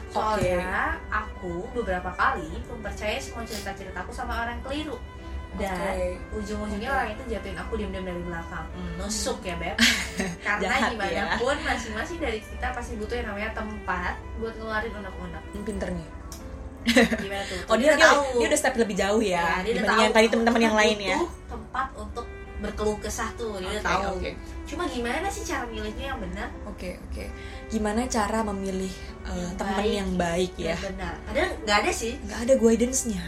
[0.09, 5.01] Soalnya aku beberapa kali mempercayai semua cerita-ceritaku sama orang keliru.
[5.57, 6.21] Dan Oke.
[6.37, 6.97] ujung-ujungnya Oke.
[6.99, 8.67] orang itu jatuhin aku diam-diam dari belakang.
[8.69, 9.77] Hmm, nusuk ya beb.
[10.47, 11.25] Karena Jahat gimana ya.
[11.37, 15.43] pun masing-masing dari kita pasti butuh yang namanya tempat buat ngeluarin unek-unek.
[15.51, 16.07] Ini pinternya
[17.25, 17.59] Gimana tuh?
[17.67, 18.23] oh dia dia, tahu.
[18.39, 20.97] dia udah step lebih jauh ya, Ya, dia udah dibanding yang tadi teman-teman yang lain
[21.03, 21.19] ya.
[21.47, 22.27] tempat untuk
[22.57, 24.15] berkeluh kesah tuh dia udah Oke, tahu.
[24.17, 24.31] oke.
[24.67, 26.49] cuma gimana sih cara milihnya yang benar?
[26.65, 27.25] Oke oke.
[27.69, 28.91] Gimana cara memilih
[29.29, 30.77] uh, Yang teman yang baik ya?
[30.81, 31.15] Benar.
[31.29, 32.17] Padahal nggak ada sih.
[32.25, 33.23] Nggak ada guidance-nya.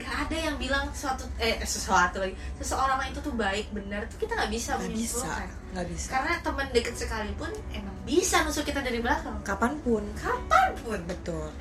[0.00, 2.32] Nggak ada yang bilang suatu eh sesuatu lagi.
[2.56, 6.06] Seseorang itu tuh baik benar tuh kita nggak bisa nggak bisa menyimpulkan nggak bisa.
[6.10, 9.36] Karena teman dekat sekalipun emang bisa nusuk kita dari belakang.
[9.44, 10.02] Kapan pun.
[10.16, 10.98] Kapan pun.
[11.04, 11.52] Betul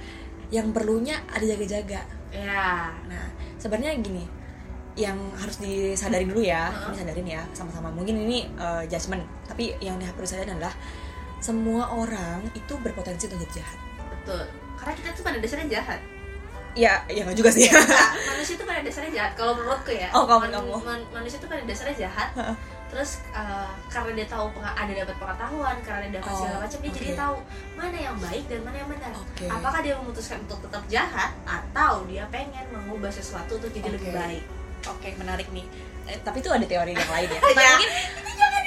[0.50, 3.26] yang perlunya ada jaga-jaga ya Nah,
[3.56, 4.26] sebenarnya gini,
[4.94, 6.92] yang harus disadarin dulu ya, Heeh.
[6.94, 7.90] disadarin ya, sama-sama.
[7.90, 10.74] Mungkin ini uh, judgement, tapi yang harus disadarin adalah
[11.40, 13.80] semua orang itu berpotensi untuk jadi jahat.
[14.12, 14.42] betul
[14.76, 16.00] karena kita tuh pada dasarnya jahat
[16.78, 17.66] Ya, ya nggak juga sih.
[17.66, 20.74] Nah, manusia itu pada dasarnya jahat kalau menurutku ya Oh, kalau kamu.
[20.86, 22.30] man- manusia itu pada dasarnya jahat.
[22.90, 26.92] Terus uh, karena dia tahu ada dapat pengetahuan karena dia dapat Oh, segala macam dia
[26.92, 27.18] jadi oke.
[27.18, 27.36] tahu
[27.74, 29.46] mana yang baik dan mana yang benar Oke.
[29.46, 34.18] apakah dia memutuskan untuk tetap jahat atau dia pengen mengubah sesuatu untuk jadi lebih Oke.
[34.18, 34.44] baik
[34.88, 35.68] Oke, menarik nih.
[36.08, 37.40] Eh, tapi itu ada teori yang lain ya.
[37.52, 37.76] Ya.
[37.76, 37.90] Nah, mungkin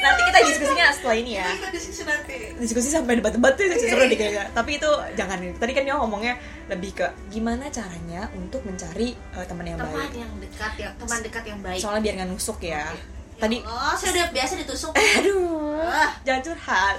[0.04, 1.46] nanti kita diskusinya setelah ini ya.
[1.56, 4.44] kita diskusi nanti Diskusi sampai debat-debat tuh seru nih kayaknya.
[4.52, 5.40] Tapi itu jangan.
[5.56, 6.36] Tadi kan dia ngomongnya
[6.68, 10.12] lebih ke gimana caranya untuk mencari uh, teman yang teman baik.
[10.20, 12.84] yang dekat yang teman dekat yang baik Soalnya biar nggak nusuk ya.
[12.92, 13.00] Tadi
[13.42, 16.14] Tadi oh saya udah biasa ditusuk aduh, Ah.
[16.22, 16.96] jangan curhat.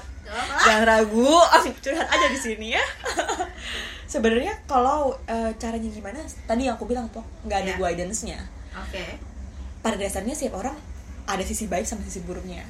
[0.60, 1.39] Jangan ragu,
[1.80, 2.84] curhat aja di sini ya.
[4.12, 6.20] Sebenarnya kalau eh, caranya gimana?
[6.44, 7.80] Tadi yang aku bilang tuh nggak ada Iya.
[7.80, 8.39] guidance-nya.
[8.76, 9.04] oke
[9.80, 10.76] Pada dasarnya setiap orang
[11.24, 12.64] ada sisi baik sama sisi buruknya.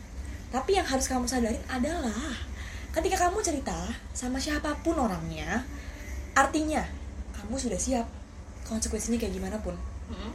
[0.53, 2.13] Tapi yang harus kamu sadarin adalah
[2.93, 3.73] ketika kamu cerita
[4.13, 5.65] sama siapa pun orangnya,
[6.33, 6.85] artinya
[7.33, 8.05] kamu sudah siap
[8.63, 9.73] konsekuensinya kayak gimana pun
[10.13, 10.31] Mm-mm.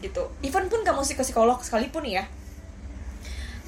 [0.00, 0.24] gitu.
[0.40, 2.24] Even pun kamu ke psikolog sekalipun ya.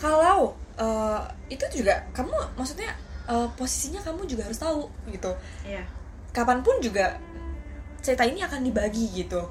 [0.01, 1.21] Kalau eh,
[1.53, 2.89] itu juga kamu maksudnya
[3.29, 5.31] eh, posisinya kamu juga harus tahu gitu.
[5.63, 5.85] Iya.
[6.33, 7.21] Kapan pun juga
[8.01, 9.45] cerita ini akan dibagi gitu.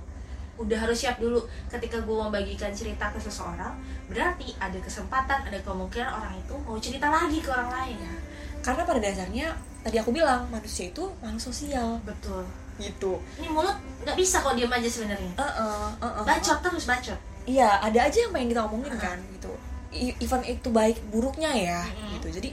[0.59, 1.39] udah harus siap dulu
[1.71, 3.71] ketika gue membagikan cerita ke seseorang
[4.11, 8.11] berarti ada kesempatan ada kemungkinan orang itu mau cerita lagi ke orang lain Ya.
[8.59, 9.47] Karena pada dasarnya
[9.79, 12.43] tadi aku bilang manusia itu makhluk sosial betul
[12.75, 13.15] gitu.
[13.39, 13.71] ini mulut
[14.03, 16.23] nggak bisa kok diam aja sebenarnya Uh -uh, uh -uh.
[16.27, 19.55] bacot terus bacot Iya, ada aja yang pengen kita omongin kan gitu.
[19.89, 22.19] I- Even itu baik buruknya ya Mm-mm.
[22.19, 22.27] gitu.
[22.41, 22.49] Jadi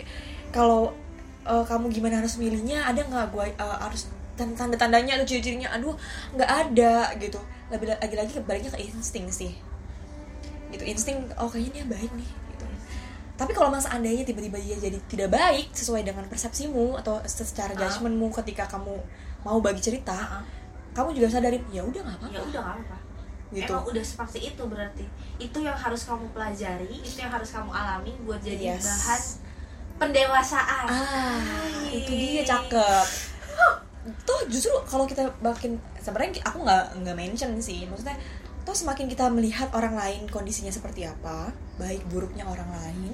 [0.49, 0.93] kalau
[1.45, 5.68] uh, kamu gimana harus milihnya, ada nggak gue uh, harus tan- tanda-tandanya atau ciri-cirinya?
[5.76, 5.93] Aduh,
[6.32, 7.37] nggak ada gitu.
[7.68, 9.53] Lebih lagi-lagi baliknya ke insting sih.
[10.72, 12.64] Gitu, insting oh kayaknya dia baik nih gitu.
[13.37, 17.84] Tapi kalau mas seandainya tiba-tiba dia jadi tidak baik sesuai dengan persepsimu atau secara Ah.
[17.84, 18.97] judgementmu ketika kamu
[19.45, 20.43] mau bagi cerita, ah.
[20.91, 22.97] kamu juga sadarin ya udah nggak apa-apa ya udah nggak apa
[23.51, 23.70] gitu.
[23.70, 25.05] emang udah seperti itu berarti
[25.38, 28.84] itu yang harus kamu pelajari itu yang harus kamu alami buat jadi Yes.
[28.84, 29.22] bahan
[29.97, 32.05] pendewasaan Ah, Hai.
[32.05, 33.07] itu dia cakep.
[34.22, 38.14] Tuh justru kalau kita makin sebenarnya aku nggak nggak mention sih, maksudnya
[38.62, 43.11] toh semakin kita melihat orang lain kondisinya seperti apa, baik buruknya orang lain,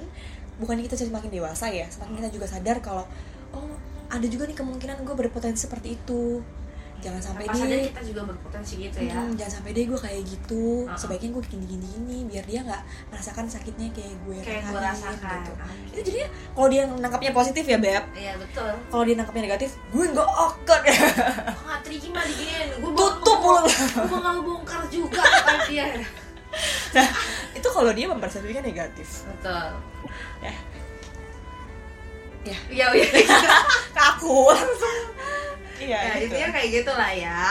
[0.61, 3.05] bukannya kita jadi makin dewasa ya, semakin kita juga sadar kalau
[3.53, 3.73] oh
[4.05, 6.45] ada juga nih kemungkinan gue berpotensi seperti itu.
[7.03, 7.83] Jangan sampai deh.
[7.91, 9.13] kita juga berpotensi gitu ya.
[9.13, 10.65] Hmm, jangan sampai deh gue kayak gitu.
[10.87, 10.95] Uh-uh.
[10.95, 12.81] sebaiknya gue gini gini gini biar dia nggak
[13.11, 15.51] merasakan sakitnya kayak gue kayak gue rasakan gitu.
[15.59, 18.03] Ah, itu jadinya kalau dia nangkapnya positif ya beb.
[18.15, 18.71] Iya betul.
[18.87, 23.67] Kalau dia nangkapnya negatif gue nggak akan Oh, nggak terima diginiin gue Tutup mulut.
[23.67, 25.85] gue nggak bongkar juga apa dia.
[26.93, 27.09] Nah
[27.57, 29.25] itu kalau dia mempersepsikan negatif.
[29.25, 29.73] Betul.
[30.39, 30.53] Ya.
[32.45, 32.57] Ya.
[32.69, 33.07] Iya iya.
[33.97, 34.99] Ke aku langsung
[35.83, 36.25] iya ya gitu.
[36.31, 37.43] intinya kayak gitulah ya.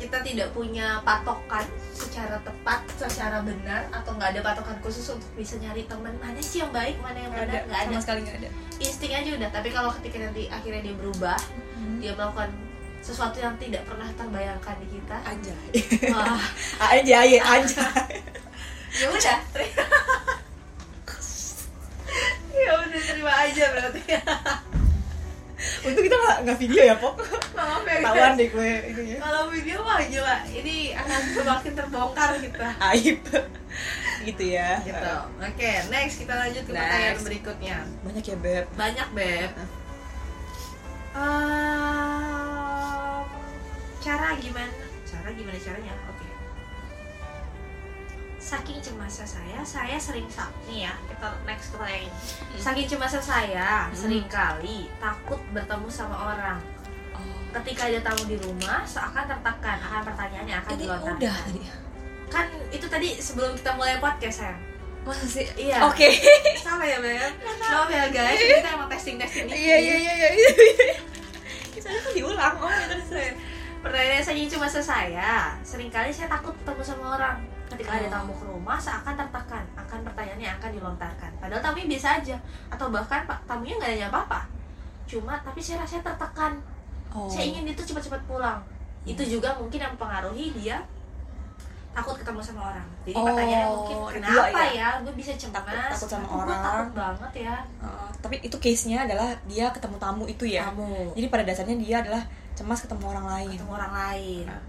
[0.00, 5.60] Kita tidak punya patokan secara tepat secara benar atau nggak ada patokan khusus untuk bisa
[5.60, 6.16] nyari teman.
[6.20, 7.68] Mana sih yang baik mana yang benar?
[7.68, 8.50] Nggak ada sama sekali nggak ada.
[8.80, 9.50] Insting aja udah.
[9.52, 11.40] Tapi kalau ketika nanti akhirnya dia berubah
[12.00, 12.48] dia melakukan
[13.00, 15.16] sesuatu yang tidak pernah terbayangkan di kita.
[15.20, 15.52] Aja
[16.16, 16.40] wah.
[16.80, 17.84] Aja ya aja
[18.90, 19.86] ya udah terima
[22.58, 24.02] ya udah terima aja berarti
[25.84, 27.14] untuk kita nggak nggak video ya pok.
[27.56, 28.70] Maaf ya tawan deh gue
[29.20, 32.68] kalau video mah gila ini akan semakin terbongkar kita.
[32.94, 33.20] Aib.
[34.24, 34.80] Gitu ya.
[34.84, 35.12] Gitu.
[35.40, 37.26] Oke next kita lanjut ke pertanyaan Next.
[37.28, 37.76] berikutnya.
[38.06, 38.64] Banyak ya beb.
[38.76, 39.50] Banyak beb.
[41.10, 42.30] Ehm,
[43.98, 44.70] cara gimana?
[45.02, 45.94] Cara gimana caranya?
[46.06, 46.29] Oke
[48.40, 50.24] saking cemasnya saya saya sering
[50.64, 52.56] nih ya kita next ke pertanyaan ini.
[52.56, 53.94] saking cemasnya saya Hmm.
[53.94, 56.58] sering kali takut bertemu sama orang.
[57.52, 61.18] Ketika ada tamu di rumah seakan tertekan akan pertanyaannya akan ini dilontarkan.
[61.18, 61.62] udah tadi.
[62.28, 64.54] Kan itu tadi sebelum kita mulai podcast ya
[65.00, 65.80] masa sih Iya.
[65.82, 66.08] oke.
[66.64, 70.28] Salah ya beb maaf ya guys kita emang testing testing iya iya iya iya
[71.74, 73.08] kita kan diulang oh itu terus
[73.80, 77.36] Pertanyaan saya cuma saya Seringkali saya takut ketemu sama orang
[77.80, 81.30] Ketika ada tamu ke rumah seakan tertekan Akan pertanyaannya akan dilontarkan.
[81.40, 82.36] Padahal tamunya biasa aja.
[82.68, 84.40] Atau bahkan pak tamunya nggak nanya apa-apa.
[85.08, 86.60] Cuma tapi saya rasanya tertekan.
[87.10, 87.26] Oh.
[87.26, 88.60] Saya ingin dia tuh cepat-cepat pulang.
[89.08, 90.84] Itu juga mungkin yang mempengaruhi dia
[91.90, 92.86] takut ketemu sama orang.
[93.02, 94.70] Jadi Oh, pertanyaannya mungkin kenapa ya?
[94.70, 95.58] ya, gue bisa cemas.
[95.58, 96.60] Takut- takut sama orang.
[96.62, 97.54] takut banget ya.
[97.82, 100.70] Uh, tapi itu case nya adalah dia ketemu tamu itu ya.
[100.70, 102.22] Kamu jadi pada dasarnya dia adalah
[102.54, 103.56] cemas ketemu orang lain.
[103.58, 104.46] Ketemu orang lain.
[104.46, 104.62] Ah.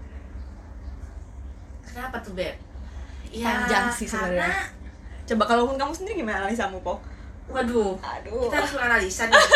[1.92, 2.56] kenapa tuh beb
[3.32, 4.44] Panjang sih sebenarnya.
[4.44, 4.60] karena
[5.22, 7.00] coba kalau kamu sendiri gimana analisamu pok?
[7.48, 8.46] Waduh aduh.
[8.46, 9.36] kita harus menganalisa nih.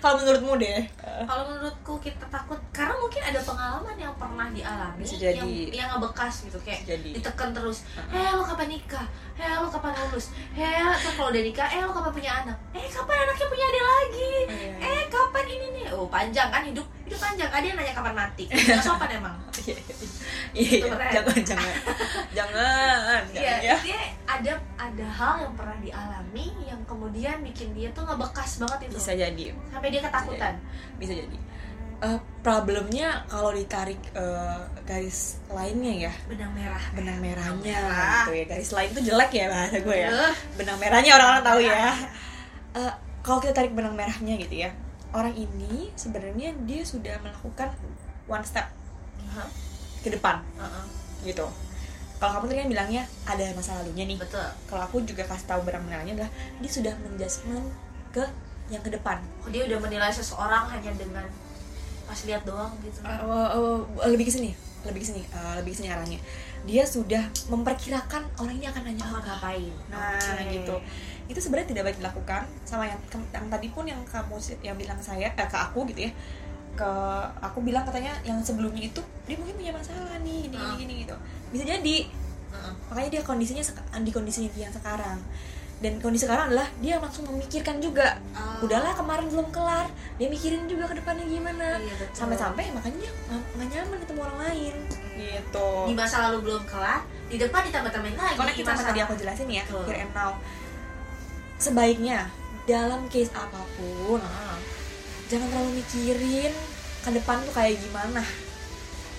[0.00, 0.88] Kalau menurutmu deh.
[1.28, 5.36] Kalau menurutku kita takut karena mungkin ada pengalaman yang pernah dialami Bisa jadi.
[5.36, 7.10] yang yang ngebekas gitu kayak Bisa jadi.
[7.20, 7.84] ditekan terus.
[8.08, 9.04] Eh lo kapan nikah
[9.36, 10.32] eh lo kapan lulus?
[10.56, 10.80] Eh
[11.12, 12.56] kalau udah nikah eh lo kapan punya anak?
[12.72, 14.32] Eh kapan anaknya punya adik lagi?
[14.48, 14.72] Iya.
[14.80, 15.84] eh kapan ini nih?
[15.92, 16.86] Oh panjang kan hidup?
[17.04, 17.50] Hidup panjang.
[17.52, 18.44] Ada yang nanya kapan mati.
[18.48, 19.36] Nggak sopan emang.
[19.60, 19.76] Iya
[20.56, 21.74] iya jangan jangan.
[22.32, 28.08] Jangan Iya, ya dia ada ada hal yang pernah dialami yang kemudian bikin dia tuh
[28.08, 28.96] ngebekas banget itu.
[28.96, 29.44] Bisa jadi.
[29.68, 30.54] Sampai dia ketakutan.
[30.96, 31.36] bisa jadi
[31.96, 36.12] Eh, problemnya kalau ditarik eh, garis lainnya ya.
[36.28, 36.84] Benang merah.
[36.92, 38.24] Benang merahnya merah.
[38.28, 38.44] gitu ya.
[38.48, 40.10] Garis lain itu jelek ya bahasa gue ya.
[40.60, 41.92] Benang merahnya orang-orang tahu ya.
[42.76, 42.92] Eh,
[43.24, 44.70] kalau kita tarik benang merahnya gitu ya
[45.16, 47.72] orang ini sebenarnya dia sudah melakukan
[48.28, 48.68] one step
[49.32, 49.48] Hah?
[50.04, 50.44] ke depan.
[50.60, 50.84] Heeh,
[51.32, 51.48] gitu.
[52.16, 54.20] Kalau kamu tadi kan bilangnya ada masa lalunya nih.
[54.20, 54.44] Betul.
[54.68, 56.30] Kalau aku juga kasih tahu benang merahnya adalah
[56.60, 57.66] dia sudah menjudgment
[58.12, 58.24] ke
[58.72, 59.20] yang ke depan.
[59.44, 61.26] Oh, dia udah menilai seseorang hanya dengan
[62.06, 63.02] pas lihat doang gitu.
[63.02, 64.50] Eh, eh, eh, lebih ke sini
[64.86, 66.18] lebih ke sini eh, lebih ke sini arahnya.
[66.66, 69.74] Dia sudah memperkirakan orang ini akan nanya oh, apa ngapain?
[69.90, 70.54] Nah Oke.
[70.54, 70.76] gitu.
[71.26, 72.98] Itu sebenarnya tidak baik dilakukan sama yang
[73.34, 76.12] yang tadi pun yang kamu yang bilang saya eh, ke aku gitu ya.
[76.78, 76.90] Ke
[77.42, 80.76] aku bilang katanya yang sebelumnya itu dia mungkin punya masalah nih gini gini, Ah.
[80.78, 81.16] gini gitu.
[81.50, 81.98] Bisa jadi.
[82.46, 82.72] Heeh.
[82.88, 83.60] makanya dia kondisinya
[84.00, 85.18] di kondisinya dia yang sekarang
[85.76, 88.56] dan kondisi sekarang adalah dia langsung memikirkan juga Ah.
[88.58, 89.84] udahlah kemarin belum kelar
[90.16, 94.74] dia mikirin juga ke depannya gimana Iya, sampai-sampai makanya dia nggak nyaman ketemu orang lain
[95.14, 98.88] gitu di masa lalu belum kelar di depan ditambah-tambahin lagi karena kita masalah.
[98.88, 99.84] tadi aku jelasin ya Betul.
[99.84, 100.32] here and now
[101.56, 102.18] sebaiknya
[102.64, 104.56] dalam case apa pun Heeh.
[105.26, 106.52] jangan terlalu mikirin
[107.02, 108.24] ke depan tuh kayak gimana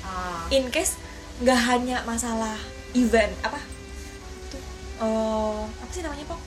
[0.01, 0.41] Ah.
[0.49, 0.97] in case
[1.37, 2.57] nggak hanya masalah
[2.93, 3.61] event apa
[4.49, 4.61] tuh
[4.97, 6.41] eh, apa sih namanya pok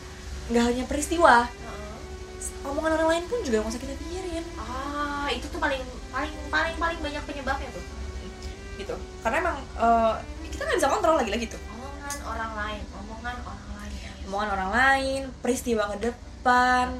[0.50, 2.66] nggak hanya peristiwa Heeh.
[2.66, 6.76] omongan orang lain pun juga nggak usah kita pikirin ah itu tuh paling paling paling
[6.76, 7.84] paling banyak penyebabnya tuh.
[8.82, 8.94] Gitu.
[9.22, 10.14] Karena emang eh,
[10.50, 11.60] kita nggak bisa kontrol lagi lagi tuh.
[11.78, 13.92] Omongan orang lain omongan orang lain.
[14.26, 16.98] Omongan orang lain peristiwa ke depan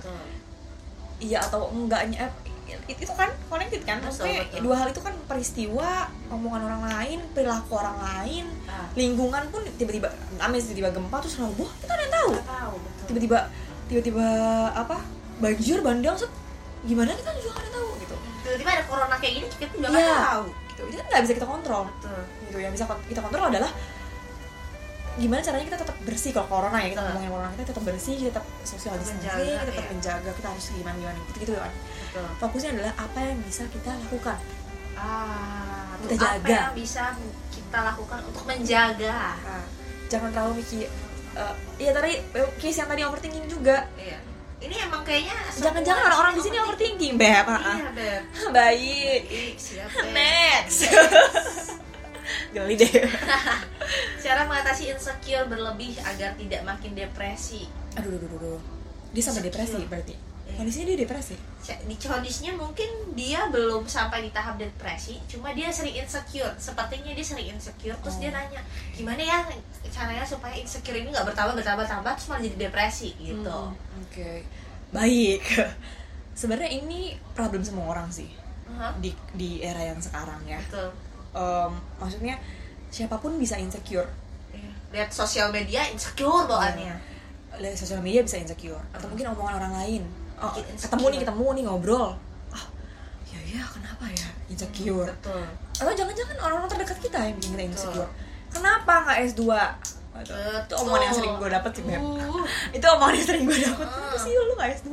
[1.21, 2.33] iya atau enggaknya eh,
[2.89, 3.99] itu kan connected kan?
[4.03, 4.61] Maksudnya betul.
[4.67, 5.89] dua hal itu kan peristiwa
[6.31, 10.09] omongan orang lain perilaku orang lain Ah, lingkungan pun tiba-tiba
[10.39, 12.31] amis tiba-tiba gempa terus selalu wah kita ada yang tahu.
[12.31, 12.75] Nggak tahu
[13.11, 13.39] tiba-tiba
[13.91, 14.27] tiba-tiba
[14.71, 14.97] apa
[15.43, 16.31] banjir bandang set
[16.87, 17.89] gimana kita juga nggak tahu?
[17.99, 18.17] Gitu.
[18.47, 20.45] Tiba-tiba ada corona kayak gini kita juga nggak tahu.
[20.49, 20.83] Gitu.
[20.87, 21.83] Itu kan nggak bisa kita kontrol.
[21.91, 22.23] Betul.
[22.47, 22.57] Gitu.
[22.63, 23.71] Yang bisa kita kontrol adalah
[25.19, 28.31] gimana caranya kita tetap bersih kalau corona ya kita ngomongin corona kita tetap bersih kita
[28.31, 29.91] tetap social Tetap distancing kita tetap iya.
[29.93, 31.73] menjaga kita harus gimana gimana gitu gitu kan
[32.11, 34.39] betul fokusnya adalah apa yang bisa kita lakukan
[34.99, 36.57] ah Kita tuh, apa jaga.
[36.67, 37.05] yang bisa
[37.55, 39.65] kita lakukan untuk menjaga Nah,
[40.11, 40.91] jangan terlalu mikir
[41.39, 44.19] eh, iya tadi eh, case yang tadi overthinking juga iya
[44.61, 47.15] ini emang kayaknya jangan-jangan orang-orang di sini overthinking.
[47.17, 47.77] beb ah, ah.
[47.79, 48.23] iya beb
[48.59, 49.23] baik
[49.57, 50.11] siap, Beb.
[50.13, 50.81] next
[52.55, 52.91] geli deh
[54.27, 58.61] cara mengatasi insecure berlebih agar tidak makin depresi aduh aduh aduh, aduh.
[59.11, 60.30] dia sampai depresi berarti.
[60.57, 61.37] Kondisinya dia depresi?
[61.61, 66.51] Di kondisinya mungkin dia belum sampai di tahap depresi cuma dia sering insecure.
[66.57, 68.39] Sepertinya dia sering insecure terus dia Oh.
[68.39, 69.39] nanya gimana ya
[69.91, 73.47] caranya supaya insecure ini nggak bertambah bertambah tambah terus malah jadi depresi gitu.
[73.47, 74.31] Hmm, oke.
[74.91, 75.43] Baik.
[76.41, 78.31] Sebenarnya ini problem semua orang sih
[78.71, 80.57] Aha, di di era yang sekarang ya.
[80.71, 80.89] Betul.
[81.37, 82.35] Em, maksudnya
[82.89, 84.09] siapa pun bisa insecure.
[84.51, 84.71] Iya.
[84.91, 86.99] lihat sosial media insecure bawaannya
[87.63, 88.81] lihat sosial media bisa insecure.
[88.91, 90.03] Atau mungkin omongan orang lain
[90.41, 90.83] oh, insecure.
[90.89, 92.09] ketemu nih ketemu nih ngobrol.
[92.51, 92.67] Ah
[93.29, 94.29] ya ya kenapa ya?
[94.49, 95.09] Insecure.
[95.09, 95.45] Betul.
[95.81, 98.11] Atau jangan-jangan orang-orang terdekat kita yang bikin kita insecure?
[98.51, 99.43] Kenapa nggak S2
[100.21, 100.35] Gitu.
[100.37, 102.03] itu omongan yang sering gue dapet sih Beb.
[102.03, 102.45] Uh,
[102.77, 103.87] itu omongan yang sering gue dapet.
[103.89, 104.89] Kenapa sih lu nggak S2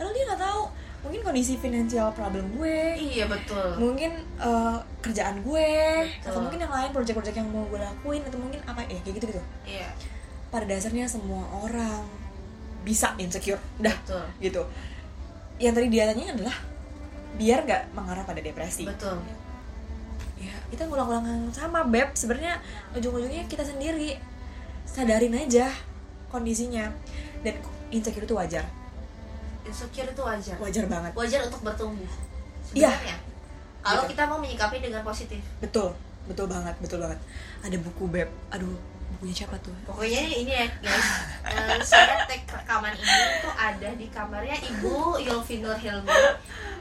[0.00, 0.62] padahal dia nggak tahu.
[1.02, 2.78] Mungkin kondisi finansial problem gue.
[2.94, 3.74] Iya betul.
[3.74, 5.70] Mungkin eh, kerjaan gue.
[6.06, 6.30] Betul.
[6.30, 8.22] atau mungkin yang lain project-project yang mau gue lakuin.
[8.22, 9.90] Atau mungkin apa ya kayak gitu gitu iya.
[10.54, 12.06] Pada dasarnya semua orang
[12.86, 13.58] bisa insecure.
[13.82, 14.22] Dah betul.
[14.38, 14.62] Gitu
[15.62, 16.56] yang tadi dia tanya adalah
[17.38, 18.82] biar nggak mengarah pada depresi.
[18.82, 19.22] Betul.
[20.42, 22.10] Ya kita ngulang-ulang sama beb.
[22.18, 22.58] Sebenarnya
[22.92, 24.18] ujung-ujungnya kita sendiri.
[24.82, 25.70] Sadarin aja
[26.28, 26.90] kondisinya.
[27.46, 27.54] Dan
[27.94, 28.66] insecure itu wajar.
[29.62, 30.56] Insecure itu wajar.
[30.58, 31.12] Wajar banget.
[31.14, 32.10] Wajar untuk bertumbuh.
[32.74, 32.90] Iya.
[32.90, 33.16] sebenarnya.
[33.82, 34.10] Kalau Gitu.
[34.14, 35.42] kita mau menyikapi dengan positif.
[35.62, 35.94] Betul.
[36.26, 36.74] Betul banget.
[36.82, 37.18] Betul banget.
[37.62, 38.28] Ada buku beb.
[38.50, 38.74] Aduh
[39.16, 39.74] bukunya siapa tuh?
[39.84, 41.08] Pokoknya ini ya guys.
[41.52, 43.12] Eh, saya tag rekaman ini
[43.44, 46.08] tuh ada di kamarnya ibu Yulfi Nur Hilmi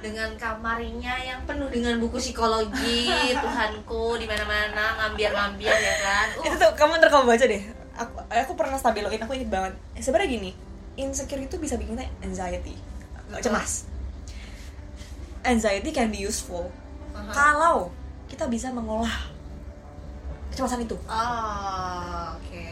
[0.02, 6.28] dengan kamarnya yang penuh dengan buku psikologi Tuhanku di mana-mana ngambil-ngambil ya kan?
[6.42, 7.64] Itu uh, tuh kamu ntar kamu baca deh.
[8.00, 9.74] Aku aku pernah stabiloin aku inget banget.
[10.00, 10.52] Sebenarnya gini
[11.00, 12.76] insecure itu bisa bikin kita anxiety
[13.32, 13.52] Betul.
[13.52, 13.88] cemas.
[15.42, 16.70] Anxiety can be useful
[17.16, 17.32] aha.
[17.32, 17.90] kalau
[18.28, 19.31] kita bisa mengolah
[20.52, 20.96] kecemasan itu.
[21.08, 22.68] Oh oke.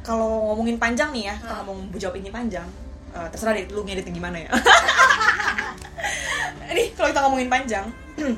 [0.00, 1.62] Kalau ngomongin panjang nih ya Hmm.
[1.62, 2.64] ngomong jawab ini panjang
[3.10, 4.50] eh, terserah deh lu ngeditnya gimana ya.
[6.70, 7.86] Ini kalau kita ngomongin panjang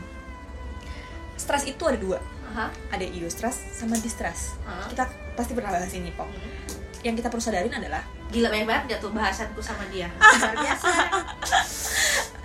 [1.36, 2.18] stres itu ada dua.
[2.48, 2.68] Aha.
[2.90, 4.52] ada eustress sama distress.
[4.62, 4.84] Aha.
[4.88, 6.28] kita pasti pernah bahas ini pok.
[6.28, 6.60] Hmm.
[7.02, 10.06] yang kita perlu sadarin adalah gila banyak banget gak tuh bahasanku sama dia.
[10.40, 10.88] Luar biasa.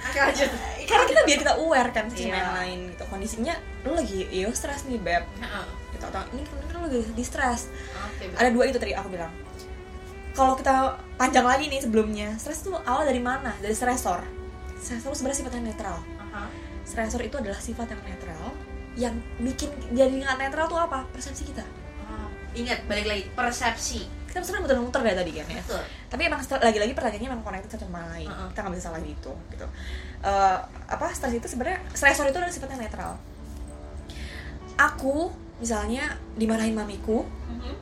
[0.02, 0.50] Oke lanjut
[0.88, 2.34] karena kita biar kita aware kan sama Iya.
[2.34, 3.04] yang lain gitu.
[3.06, 5.24] Kondisinya lu lagi eustress nih beb.
[5.38, 5.66] Heeh.
[5.88, 7.68] gitu atau ini kan lu lagi distress.
[7.92, 9.34] Oke ada dua itu tadi aku bilang.
[10.32, 10.76] Kalau kita
[11.18, 13.58] panjang lagi nih sebelumnya stres itu awal dari mana?
[13.58, 14.22] Dari stresor.
[14.78, 15.98] Stresor sebenarnya sifatnya netral.
[16.18, 16.48] Aha.
[16.82, 18.44] stresor itu adalah sifat yang netral
[18.96, 21.04] yang bikin jadi nggak netral tuh apa?
[21.12, 21.66] Persepsi kita.
[22.02, 24.08] Ah, ingat balik lagi persepsi
[24.38, 25.62] kita sebenarnya muter-muter dari tadi kan ya.
[25.66, 25.82] Betul.
[26.08, 28.48] Tapi emang lagi-lagi pertanyaannya memang connected satu sama lain Uh-uh.
[28.54, 29.66] kita nggak bisa salah gitu gitu.
[30.22, 30.58] Eh,
[30.88, 33.18] apa stres itu sebenarnya stresor itu adalah sifatnya netral.
[34.78, 36.06] Aku misalnya
[36.38, 37.74] dimarahin mamiku Mhm.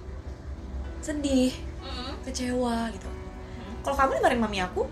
[1.04, 1.52] sedih
[1.84, 2.24] Mhm.
[2.24, 3.10] kecewa gitu.
[3.84, 4.88] Kalau kamu dimarahin mami aku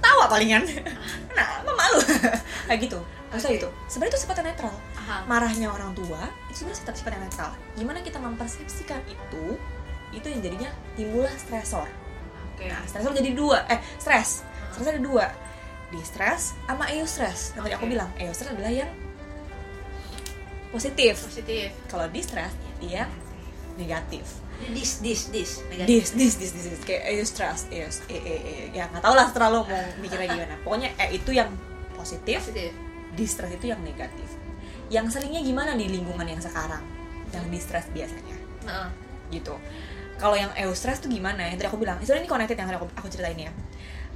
[0.00, 0.64] tawa palingan.
[1.36, 2.00] Nah malu
[2.68, 3.00] kayak gitu.
[3.28, 3.60] Maksudnya Oke.
[3.64, 4.74] itu sebenarnya itu sifatnya netral.
[5.02, 5.26] Aha.
[5.26, 7.50] marahnya orang tua itu sebenarnya sifat sifatnya netral.
[7.74, 9.58] Gimana kita mempersepsikan itu
[10.12, 11.88] itu yang jadinya timbullah stresor.
[12.54, 12.68] Oke.
[12.68, 13.64] Nah stresor jadi dua.
[13.68, 14.44] Eh stres.
[14.72, 15.26] Stres ada dua.
[15.92, 18.88] Distress sama eustress yang tadi aku bilang eustress adalah yang
[20.72, 21.20] positif.
[21.20, 21.68] Positif.
[21.88, 23.08] Kalau distress dia
[23.76, 24.24] negatif.
[24.72, 25.60] Dis dis dis.
[25.68, 25.88] Negatif.
[25.88, 26.82] Dis dis dis dis, dis.
[26.84, 28.54] kayak eustress eus e e e.
[28.72, 30.54] Ya nggak tau lah setelah lo mau mikirnya gimana.
[30.64, 31.52] Pokoknya e itu yang
[31.92, 32.72] positif positif.
[33.12, 34.28] distress itu yang negatif.
[34.88, 36.84] Yang seringnya gimana di lingkungan yang sekarang?
[37.32, 38.36] Yang distress biasanya.
[38.64, 38.88] Heeh.
[39.32, 39.56] gitu
[40.22, 42.86] kalau yang eustress tuh gimana yang tadi aku bilang sebenarnya ini connected yang tadi aku,
[42.94, 43.50] aku ceritain ya.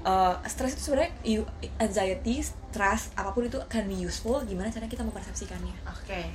[0.07, 4.39] Eh, stress itu sebenarnya you- anxiety, stress apa pun itu can be useful.
[4.41, 5.75] Gimana caranya kita mempersepsikannya?
[5.91, 6.31] Oke.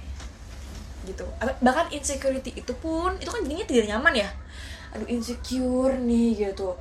[1.08, 1.24] Gitu.
[1.40, 4.30] Bahkan insecurity itu pun itu kan jadinya tidak nyaman ya.
[4.92, 6.76] Aduh insecure nih gitu.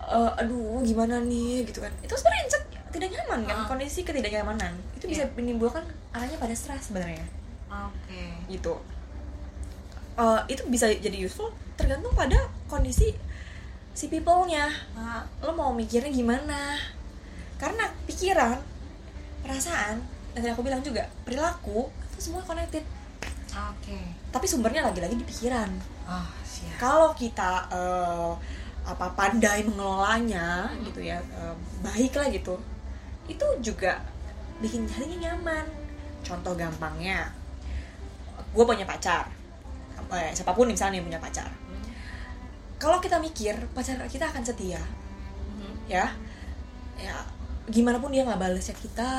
[0.00, 1.92] Eh, aduh gimana nih gitu kan.
[2.00, 2.56] Itu sebenarnya
[2.88, 3.56] tidak nyaman kan?
[3.60, 3.66] Ah.
[3.68, 4.72] kondisi ketidaknyamanan.
[4.96, 5.36] Itu bisa Iya.
[5.36, 5.84] menimbulkan
[6.16, 7.20] arahnya pada stres sebenarnya.
[7.68, 8.32] Oke.
[8.48, 8.74] Gitu.
[10.16, 12.36] Eh, itu bisa jadi useful tergantung pada
[12.68, 13.16] kondisi
[13.96, 14.68] si people-nya.
[14.92, 16.76] Ah, lo mau mikirnya gimana?
[17.56, 18.60] Karena pikiran
[19.40, 20.04] perasaan
[20.36, 22.84] dan tadi aku bilang juga perilaku itu semua connected.
[23.50, 23.98] Oke.
[24.30, 25.70] Tapi sumbernya lagi-lagi di pikiran.
[26.06, 26.76] Oh siap.
[26.76, 28.32] Kalau kita eh,
[28.84, 30.84] apa pandai mengelolanya Hmm.
[30.84, 31.54] gitu ya eh,
[31.84, 32.56] baik lah gitu
[33.28, 34.00] itu juga
[34.60, 35.64] bikin harinya nyaman.
[36.20, 37.32] Contoh gampangnya
[38.52, 39.24] gue punya pacar.
[40.10, 41.46] Eh, siapa pun misalnya yang punya pacar
[42.80, 44.80] kalau kita mikir pacar kita akan setia.
[44.80, 45.72] Mhm.
[45.86, 46.08] ya.
[46.96, 47.16] Ya
[47.70, 49.12] gimana pun dia nggak balas chat kita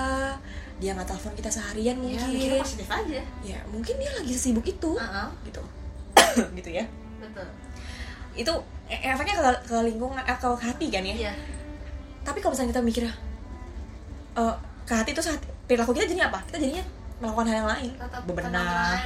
[0.82, 2.59] dia nggak telepon kita seharian ya mungkin.
[2.59, 3.22] positif aja.
[3.45, 4.97] Ya mungkin dia lagi sibuk itu.
[4.97, 5.62] Heeh, gitu.
[6.57, 6.86] Gitu ya.
[7.22, 7.47] Betul.
[8.34, 8.53] Itu
[8.89, 11.16] e- efeknya ke, ke lingkungan eh, ke hati kan ya?
[11.30, 11.34] Iya.
[12.26, 13.14] Tapi kalau misalnya kita mikirnya
[14.41, 14.55] eh,
[14.89, 15.38] ke hati itu saat
[15.70, 16.41] perilaku kita jadinya apa?
[16.49, 16.84] Kita jadinya
[17.22, 17.91] melakukan hal yang lain.
[17.93, 18.97] Tetap bebenah.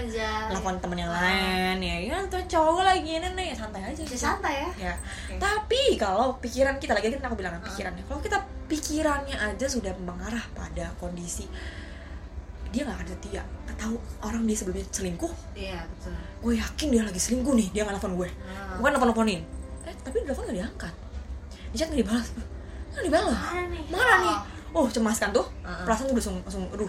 [0.47, 1.20] melakukan temen yang Ah.
[1.20, 1.95] lain ya.
[2.09, 3.49] Kan tuh cowok lagi ini nih.
[3.51, 4.70] Santai aja Masih santai ya?
[4.82, 4.93] Ya.
[4.95, 5.36] Oke.
[5.38, 7.61] tapi kalau pikiran kita lagi kan aku bilang Ah.
[7.61, 11.45] pikirannya kalau kita pikirannya aja sudah mengarah pada kondisi
[12.72, 13.43] dia nggak akan setia.
[13.76, 13.91] Tahu
[14.22, 15.32] orang dia sebelumnya selingkuh.
[15.51, 16.16] Iya betul.
[16.41, 18.30] Gue yakin dia lagi selingkuh nih dia nggak nelfon gue.
[18.41, 18.80] Ah.
[18.80, 19.41] bukan nelfon nelfonin
[19.84, 20.93] eh tapi telepon nggak diangkat.
[21.70, 22.28] Di chat nggak dibalas.
[22.89, 23.36] Nggak dibalas.
[23.38, 23.84] Mana nih?
[23.86, 24.18] Mana Oh.
[24.22, 24.36] nih?
[24.72, 24.88] Oh.
[24.88, 25.43] Cemas kan tuh.
[25.61, 25.84] Heeh.
[25.84, 26.88] perasaan tuh langsung langsung aduh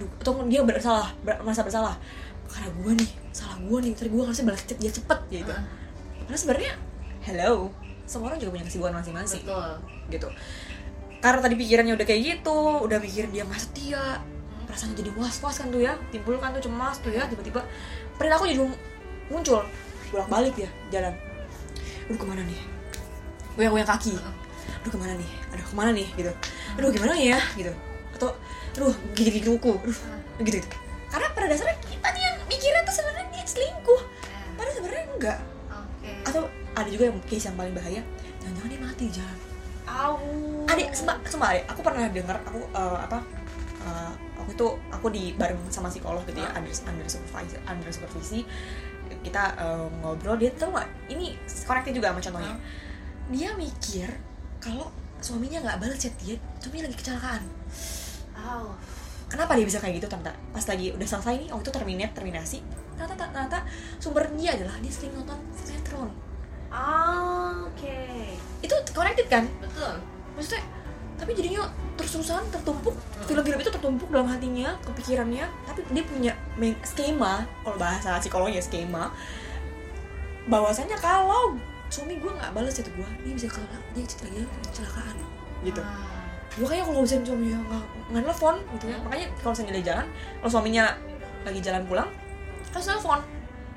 [0.00, 1.94] aduh atau dia bersalah ber- merasa bersalah.
[2.48, 5.64] Karena gue nih salah gue nih tadi gue harusnya balas chat dia cepet gitu Heeh.
[6.26, 6.72] karena sebenarnya
[7.22, 7.70] hello
[8.08, 9.70] semua orang juga punya kesibukan masing-masing betul.
[10.10, 10.28] gitu.
[11.22, 12.58] Karena tadi pikirannya udah kayak gitu
[12.90, 14.18] udah pikirin dia nggak setia
[14.66, 17.62] perasaan jadi was was kan tuh ya timbul kan tuh cemas tuh ya tiba-tiba.
[18.18, 18.66] Perilaku jadi
[19.30, 19.62] muncul
[20.10, 21.14] bolak balik ya jalan.
[22.10, 22.60] Aduh ke mana nih?
[23.54, 24.16] Goyang goyang kaki
[24.80, 25.30] aduh ke mana nih?
[25.54, 26.08] Aduh ke mana nih?
[26.18, 26.32] Gitu.
[26.80, 27.38] Aduh gimana ya?
[27.54, 27.70] Gitu
[28.20, 28.36] atau
[28.76, 29.98] aduh gigit gigit kuku aduh
[30.44, 30.68] gitu gitu
[31.10, 34.00] karena pada dasarnya kita nih yang mikirnya tuh sebenarnya dia selingkuh.
[34.06, 35.38] Ya, padahal sebenarnya enggak.
[35.74, 36.10] Oke.
[36.22, 36.42] Atau
[36.78, 38.02] ada juga yang case yang paling bahaya
[38.40, 39.38] jangan-jangan dia mati jalan
[39.90, 40.16] au.
[40.70, 43.18] Adik sumpah sumpah adik aku pernah dengar aku eh, apa
[43.82, 46.62] eh, aku itu aku di bareng sama psikolog gitu ya Hah?
[46.62, 48.40] under under supervisi under supervisi.
[49.26, 51.34] Kita eh, ngobrol dia tahu nggak ini
[51.66, 52.54] connected juga sama contohnya.
[52.54, 52.88] Hah?
[53.30, 54.10] dia mikir
[54.58, 54.90] kalau
[55.22, 57.42] suaminya nggak balas chat dia suaminya lagi kecelakaan
[59.30, 60.32] kenapa dia bisa kayak gitu tante?
[60.50, 62.58] Pas lagi udah selesai nih waktu itu terminate terminasi
[63.00, 63.58] ternyata ternyata
[63.96, 66.10] sumber dia adalah dia sering nonton sinetron.
[66.68, 67.98] Ah, oke.
[68.60, 69.48] Itu connected kan?
[69.62, 69.98] Betul.
[70.36, 70.62] Maksudnya
[71.20, 71.68] tapi jadinya
[72.00, 72.96] terus-terusan tertumpuk
[73.28, 78.64] film-film itu tertumpuk dalam hatinya kepikirannya tapi dia punya main skema kalau bahasa psikologi ya
[78.64, 79.12] skema
[80.48, 81.60] bahwasanya kalau
[81.92, 84.40] suami gue nggak balas itu gue dia bisa kalah dia lagi
[84.72, 85.16] kecelakaan
[85.60, 85.82] gitu.
[85.84, 86.09] Ah,
[86.50, 88.96] gue kayak kalau misalnya suaminya nggak nggak nelfon gitu ya.
[88.98, 89.04] Hmm.
[89.06, 90.06] makanya kalau misalnya dia jalan
[90.42, 90.84] kalau suaminya
[91.46, 92.08] lagi jalan pulang
[92.70, 93.20] harus nelfon.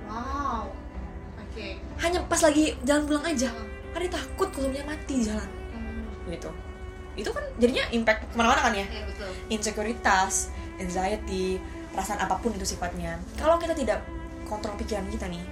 [0.10, 0.64] Wow.
[1.42, 1.68] Oke.
[2.02, 3.50] Hanya pas lagi jalan pulang aja.
[3.50, 3.70] Hmm.
[3.94, 5.50] karena dia takut kalau suaminya mati di jalan.
[5.70, 6.02] Hmm,
[6.34, 6.50] gitu.
[7.14, 8.86] Itu kan jadinya impact ke mana-mana kan ya?
[8.90, 9.30] Iya betul.
[9.54, 10.50] Insekuritas,
[10.82, 11.62] anxiety,
[11.94, 13.22] perasaan apa pun itu sifatnya.
[13.38, 14.02] Kalau kita tidak
[14.50, 15.46] kontrol pikiran kita nih,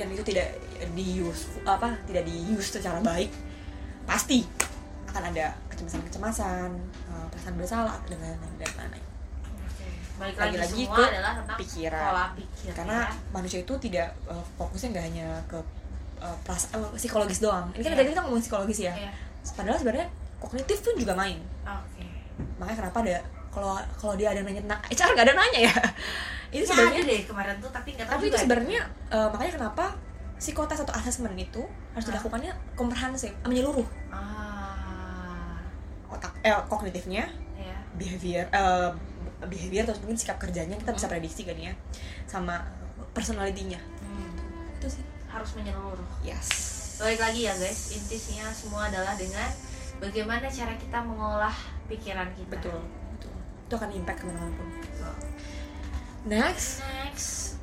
[0.00, 0.56] dan itu tidak
[0.96, 3.28] di use apa tidak di use secara baik,
[4.08, 4.48] pasti
[5.12, 6.70] akan ada kecemasan-kecemasan,
[7.06, 9.04] eh, perasaan bersalah dan lain-lain dan lain-lain.
[10.14, 12.02] Balik lagi, Lagi-lagi semua ke adalah tentang pikiran.
[12.04, 13.12] pola pikir Karena ya.
[13.32, 15.58] manusia itu tidak eh, fokusnya nggak hanya ke
[16.20, 17.66] eh, perasaan eh, psikologis doang.
[17.70, 17.98] Ini kan Iya.
[17.98, 18.92] tadi kita ngomong psikologis ya.
[18.94, 19.12] Iya.
[19.50, 20.06] Padahal sebenarnya
[20.38, 21.40] kognitif pun juga main.
[21.62, 22.04] oke
[22.56, 23.16] Makanya kenapa ada
[23.50, 25.74] kalau kalau dia ada nanya tentang HR nggak ada nanya ya.
[26.52, 29.84] Itu Ya, sebenarnya deh kemarin tuh tapi nggak tahu tapi itu sebenarnya eh, makanya kenapa
[30.36, 31.60] psikotes atau asesmen itu
[31.90, 34.39] harus dilakukannya komprehensif menyeluruh ah
[36.20, 37.24] otak eh, kognitifnya
[37.56, 38.90] ya behavior eh,
[39.48, 41.16] behavior terus mungkin sikap kerjanya kita bisa Hmm.
[41.16, 41.72] prediksi kan ya
[42.28, 42.60] sama
[43.16, 44.30] personalitinya Hmm,
[44.76, 46.04] itu sih harus menyeluruh.
[46.20, 46.48] Yes.
[47.00, 49.48] Balik lagi ya guys intinya semua adalah dengan
[50.02, 51.54] bagaimana cara kita mengolah
[51.88, 52.52] pikiran kita.
[52.58, 52.82] Betul
[53.16, 53.32] betul.
[53.70, 54.68] Itu akan impact ke mana-mana pun.
[56.28, 56.84] Next.
[56.84, 57.59] Next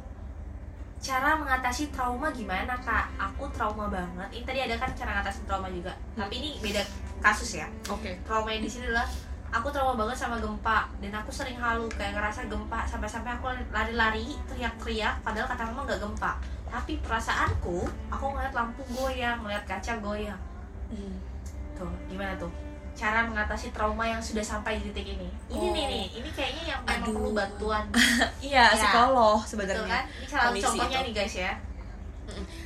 [0.97, 3.13] cara mengatasi trauma gimana kak?
[3.17, 4.29] Aku trauma banget.
[4.33, 5.93] Ini tadi ada kan cara ngatasin trauma juga.
[6.17, 6.81] Tapi ini beda
[7.21, 7.67] kasus ya.
[7.89, 8.17] Oke.
[8.25, 9.07] Trauma yang di sini adalah
[9.53, 10.89] aku trauma banget sama gempa.
[10.99, 12.83] Dan aku sering halu kayak ngerasa gempa.
[12.89, 16.31] Sampai-sampai aku lari-lari teriak-teriak padahal kata mama nggak gempa.
[16.67, 20.39] Tapi perasaanku aku ngeliat lampu goyang ngeliat kaca goyang.
[20.87, 21.19] Hmm.
[21.77, 22.49] tuh gimana tuh
[22.97, 25.69] cara mengatasi trauma yang sudah sampai di titik ini ini Oh.
[25.69, 27.13] nih nih ini kayaknya yang memang Aduh.
[27.13, 27.83] perlu bantuan
[28.43, 28.73] iya Ya.
[28.73, 31.05] psikolog betul sebenarnya kan ini salah Kondisi contohnya itu.
[31.05, 31.53] nih guys ya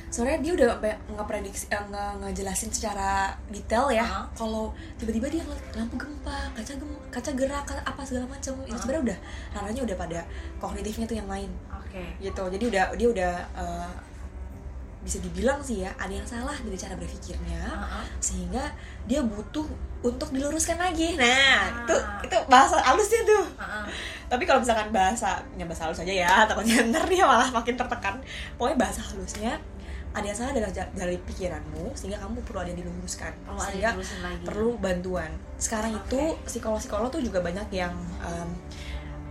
[0.08, 0.68] soalnya dia udah
[1.08, 4.26] nggak prediksi eh, nggak ngejelasin secara detail ya Hah?
[4.34, 8.78] kalau tiba-tiba dia ngeliat lampu gempa kaca gem kaca gerak apa segala macam itu Hah?
[8.78, 9.18] sebenarnya udah
[9.52, 10.20] ranahnya udah pada
[10.58, 13.90] kognitifnya tuh yang lain oke gitu jadi udah dia udah eh,
[15.02, 18.04] bisa dibilang sih ya ada yang salah dari cara berpikirnya Heeh.
[18.22, 18.70] sehingga
[19.02, 19.66] dia butuh
[20.00, 21.26] untuk diluruskan lagi nah
[21.58, 21.82] Ah.
[21.82, 21.94] itu
[22.26, 23.84] itu bahasa halusnya tuh Heeh.
[24.30, 28.22] tapi kalau misalkan bahasa ya bahasa halus aja ya takutnya ntar dia malah makin tertekan
[28.54, 29.58] pokoknya bahasa halusnya
[30.12, 34.44] ada yang salah dari, dari pikiranmu sehingga kamu perlu ada yang diluruskan ada sehingga lagi
[34.44, 36.04] perlu bantuan sekarang Oke.
[36.06, 38.50] itu psikolog-psikolog tuh juga banyak yang em,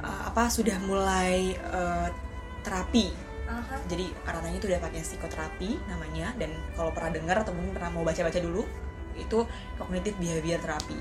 [0.01, 2.09] uh, apa sudah mulai uh,
[2.65, 3.75] terapi Aha.
[3.91, 8.07] jadi katanya itu udah pakai psikoterapi namanya dan kalau pernah dengar atau mungkin pernah mau
[8.07, 8.63] baca-baca dulu
[9.19, 9.43] itu
[9.75, 10.95] cognitive behavior therapy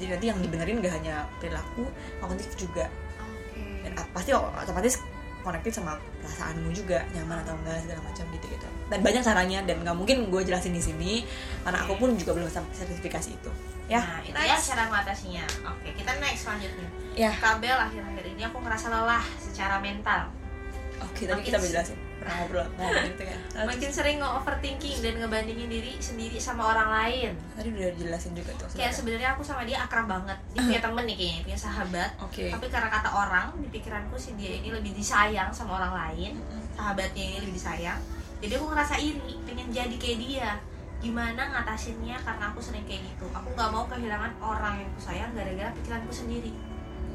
[0.00, 1.84] jadi nanti yang dibenerin gak hanya perilaku
[2.24, 2.88] kognitif juga.
[3.84, 4.96] Dan ap- pasti otomatis
[5.44, 8.68] connected sama perasaanmu juga nyaman atau enggak segala macam gitu gitu.
[8.88, 11.12] Dan banyak caranya dan nggak mungkin gue jelasin di sini
[11.64, 13.50] karena aku pun juga belum sampai sertifikasi itu.
[13.92, 14.00] Ya.
[14.00, 15.44] Nah itu ya cara mengatasinya.
[15.68, 16.88] Oke kita next selanjutnya.
[17.12, 17.32] Ya.
[17.36, 20.32] Kabel akhir-akhir ini aku ngerasa lelah secara mental
[21.00, 21.98] oke tadi Makin kita s- udah jelasin.
[22.20, 22.66] Pernah ngobrol.
[22.76, 23.38] Ngomongin itu kan.
[23.50, 27.30] Nah, makin sering nge-overthinking dan ngebandingin diri sendiri sama orang lain.
[27.52, 29.28] Tadi udah jelasin juga tuh kayak sebenarnya.
[29.30, 30.36] aku sama dia akrab banget.
[30.52, 32.10] Dia punya temen nih kayaknya punya sahabat.
[32.20, 32.44] Oke.
[32.48, 36.32] Tapi karena kata orang di pikiranku si dia ini lebih disayang sama orang lain.
[36.72, 38.00] Sahabatnya ini lebih disayang.
[38.40, 40.50] Jadi aku ngerasa iri pengen jadi kayak dia.
[41.00, 43.24] Gimana ngatasinnya karena aku sering kayak gitu.
[43.32, 46.52] Aku nggak mau kehilangan orang yang aku sayang gara-gara pikiranku sendiri.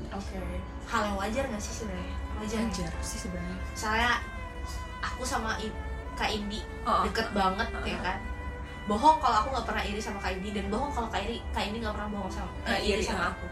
[0.09, 0.41] Oke.
[0.85, 2.65] Hal yang wajar nggak sih sebenarnya wajar ya?
[2.65, 4.09] wajar sih sebenarnya saya
[4.99, 5.73] aku sama I-
[6.13, 8.17] kak Indi Oh, deket banget ya kan
[8.85, 11.63] bohong kalau aku nggak pernah iri sama kak Indi dan bohong kalau kak Indi kak
[11.65, 13.31] Indi nggak pernah bohong sama eh, iri iri, sama ah.
[13.31, 13.45] aku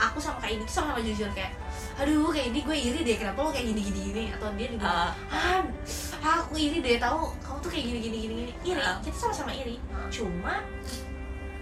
[0.00, 1.52] aku sama kak Indi tuh sama-sama jujur kayak
[1.96, 4.86] aduh kak Indi gue iri deh kenapa lo kayak gini gini gini atau dia juga
[4.86, 5.10] Ah.
[5.28, 5.60] ah
[6.40, 8.96] aku iri deh tahu kamu tuh kayak gini gini gini gini iri Ah.
[9.00, 10.08] kita sama-sama iri Ah.
[10.08, 10.54] cuma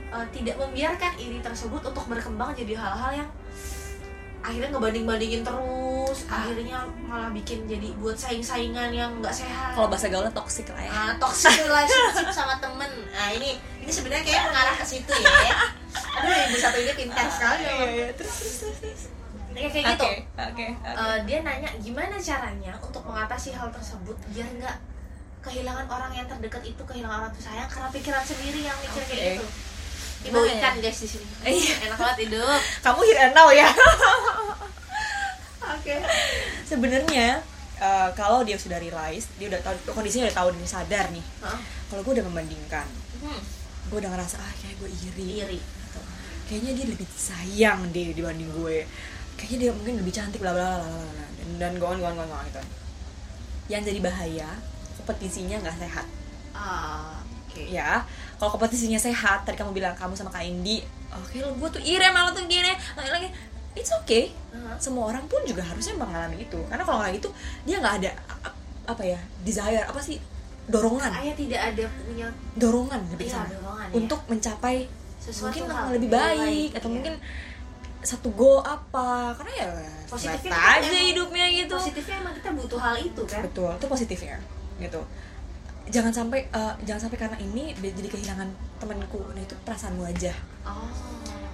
[0.09, 3.31] eh, tidak membiarkan iri tersebut untuk berkembang jadi hal-hal yang
[4.43, 6.19] akhirnya ngebanding-bandingin terus.
[6.29, 6.41] Ah.
[6.41, 9.77] akhirnya malah bikin jadi buat saing-saingan yang nggak sehat.
[9.77, 10.91] Kalau bahasa gaulnya toxic lah ya.
[10.91, 12.91] Ah, toxic relationship sama temen.
[13.13, 15.59] Nah ini ini sebenarnya kayak mengarah ke situ ya.
[16.19, 19.03] Aduh ibu satu ini pintar sekali ya iya terus terus terus terus.
[19.53, 20.07] Kayak kayak gitu.
[20.07, 20.67] Oke oke oke.
[20.87, 24.77] Eh, dia nanya gimana caranya untuk mengatasi hal tersebut biar nggak
[25.49, 29.33] kehilangan orang yang terdekat itu kehilangan orang tersayang karena pikiran sendiri yang mikir kayak Oke.
[29.39, 29.47] gitu
[30.27, 30.53] ibu ya?
[30.59, 31.27] ikan guys di sini.
[31.47, 31.75] Iya.
[31.87, 32.61] enak banget hidup.
[32.83, 33.69] Kamu here and now ya?
[35.79, 35.95] Oke.
[36.67, 37.39] Sebenarnya
[37.79, 41.25] eh, kalau dia sudah realize dia udah tahu kondisinya udah tahu dan sadar nih.
[41.45, 41.59] Hah?
[41.89, 42.85] kalau gue udah membandingkan
[43.19, 43.43] Hmm,
[43.91, 45.43] gue udah ngerasa ah kayak gue iri.
[45.43, 45.59] Iri.
[45.59, 46.03] Atau,
[46.47, 48.87] kayaknya dia lebih sayang deh dibanding gue.
[49.35, 52.07] Kayaknya dia mungkin lebih cantik bla bla bla bla bla dan dan go on go
[52.07, 52.63] on go on, go on, gitu.
[53.67, 54.49] Yang jadi bahaya
[55.03, 56.07] kompetisinya nggak sehat.
[56.53, 57.65] Ah, oke.
[57.67, 58.05] Ya
[58.39, 60.81] kalau kompetisinya sehat tadi kamu bilang kamu sama kak Indi
[61.11, 63.29] oke lo gue tuh iri lo tuh gini lagi lagi
[63.79, 64.35] it's okay.
[64.51, 64.75] Hah?
[64.83, 66.59] semua orang pun juga harusnya mengalami itu.
[66.67, 67.31] Karena kalau nggak gitu
[67.63, 68.11] dia nggak ada
[68.91, 70.19] apa ya desire apa sih
[70.67, 71.15] dorongan.
[71.15, 72.27] Ayah tidak ada punya
[72.59, 73.95] dorongan lebih Iya, dorongan, ya.
[73.95, 74.77] untuk mencapai
[75.23, 76.95] Sesuatu mungkin hal hal lebih yang baik, baik, atau iya.
[76.99, 77.15] mungkin
[78.03, 79.37] satu go apa.
[79.39, 79.69] Karena ya
[80.11, 81.75] Positifnya aja emang- hidupnya gitu.
[81.79, 83.41] positifnya emang kita butuh hal itu kan?
[83.47, 84.37] Betul itu positifnya
[84.79, 85.01] gitu
[85.89, 88.49] jangan sampai eh, jangan sampai karena ini dia jadi kehilangan
[88.81, 89.21] temanku.
[89.33, 90.33] Nah itu perasaanmu aja.
[90.65, 90.89] Oh.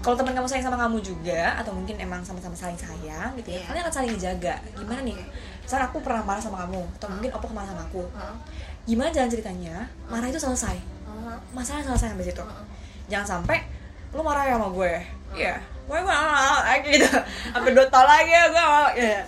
[0.05, 3.64] Kalau teman kamu sayang sama kamu juga atau mungkin emang sama-sama saling sayang gitu ya
[3.64, 3.66] Iya.
[3.72, 4.55] kalian akan saling ngejaga.
[4.76, 5.16] Gimana nih?
[5.64, 8.05] Misalnya aku pernah marah sama kamu atau mungkin opo marah sama aku.
[8.85, 9.89] Gimana jalan ceritanya?
[10.12, 10.76] Marah itu selesai.
[11.57, 12.45] Masalah selesai sampai situ
[13.05, 13.61] jangan sampai
[14.12, 14.93] lu marah ya sama gue.
[15.35, 15.55] Iya.
[15.89, 16.14] Gue gue
[16.64, 17.09] lagi gitu.
[17.53, 18.89] Sampai dua tahun lagi ya gue mau.
[18.93, 19.20] Ya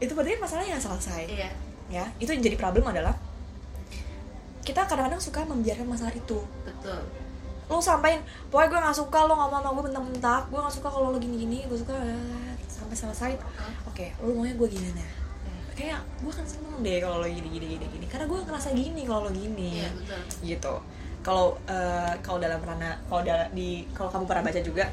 [0.00, 1.22] itu berarti masalahnya selesai.
[1.26, 1.50] Iya.
[1.90, 3.14] Ya itu yang jadi problem adalah
[4.60, 6.38] kita kadang-kadang suka membiarkan masalah itu.
[6.64, 7.00] Betul.
[7.70, 11.14] Lu sampaikan pokoknya gue nggak suka lo ngomong sama gue bentak-bentak gue nggak suka kalau
[11.14, 11.94] lo gini-gini gue suka
[12.68, 13.32] sampai selesai.
[13.88, 15.04] Oke lu maunya gue gimana
[15.80, 17.86] kayak gue kan seneng deh kalau lo gini gini gini.
[17.88, 19.80] Gini karena gue ngerasa gini kalau lo gini.
[19.80, 20.20] Iya betul.
[20.44, 20.74] Gitu.
[21.20, 23.22] Kalau eh, kalau dalam ranah kalau
[23.56, 24.84] di kalau kamu pernah baca juga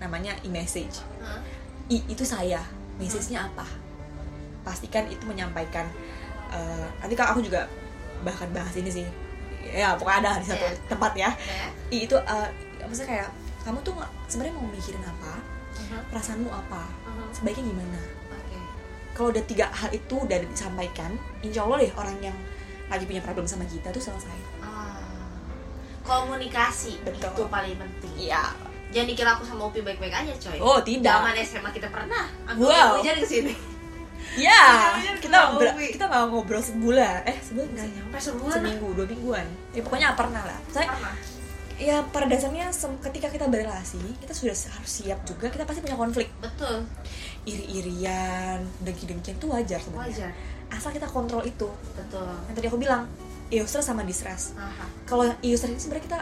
[0.00, 1.00] namanya e-message.
[1.24, 1.40] Hah?
[1.88, 2.60] I itu saya.
[3.00, 3.66] Message-nya apa?
[4.62, 5.88] Pastikan itu menyampaikan
[6.52, 7.64] eh, nanti kalau aku juga
[8.24, 9.06] bahkan bahas ini sih
[9.64, 10.76] ya pokoknya ada di satu Iya.
[10.86, 11.30] tempat ya
[11.88, 12.48] I itu eh,
[12.80, 13.28] maksudnya kayak
[13.60, 13.94] kamu tuh
[14.26, 15.32] sebenarnya mau mikirin apa
[15.84, 16.02] Hah?
[16.08, 17.28] perasaanmu apa Hah?
[17.30, 18.00] sebaiknya gimana
[18.30, 18.58] oke
[19.12, 21.10] kalau udah tiga hal itu udah disampaikan
[21.40, 22.36] insya Allah deh orang yang
[22.84, 25.00] lagi punya problem sama kita tuh selesai Ah.
[26.02, 27.30] komunikasi Betul.
[27.30, 28.52] itu paling penting iya
[28.90, 31.10] jangan dikira aku sama Upi baik-baik aja coy Oh, tidak.
[31.18, 33.00] zaman SMA kita pernah aku Wow.
[33.00, 33.54] hujan ke sini
[34.36, 34.62] ya
[34.96, 35.92] Iya, kita ber- Wi?
[35.92, 37.22] kita mau ngobrol sebulan.
[37.24, 38.56] Eh sebulan nggak sampai sebulan.
[38.56, 39.46] Seminggu dua mingguan.
[39.70, 40.58] Ya pokoknya pernah lah.
[40.68, 41.14] Saya pernah.
[41.74, 42.70] ya pada dasarnya
[43.02, 46.30] ketika kita berrelasi kita sudah harus siap juga kita pasti punya konflik.
[46.38, 46.86] Betul.
[47.44, 50.30] Iri-irian dengki-dengkian itu wajar sebenarnya.
[50.30, 50.30] Wajar.
[50.70, 51.68] Asal kita kontrol itu.
[51.92, 52.30] Betul.
[52.46, 53.02] Yang tadi aku bilang
[53.48, 54.54] eustress sama distress.
[55.04, 56.20] Kalau yang eustress ini sebenarnya kita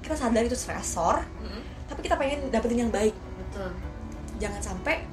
[0.00, 3.12] kita sadar itu stressor Mm, tapi kita pengen dapetin yang baik.
[3.12, 3.68] Betul.
[4.38, 5.04] Jangan sampai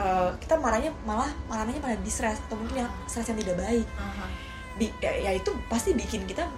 [0.00, 3.86] uh, kita marahnya malah marahnya pada distress atau mungkin yang stress yang tidak baik.
[3.94, 4.24] Aha.
[4.74, 6.48] Bi- ya, ya itu pasti bikin kita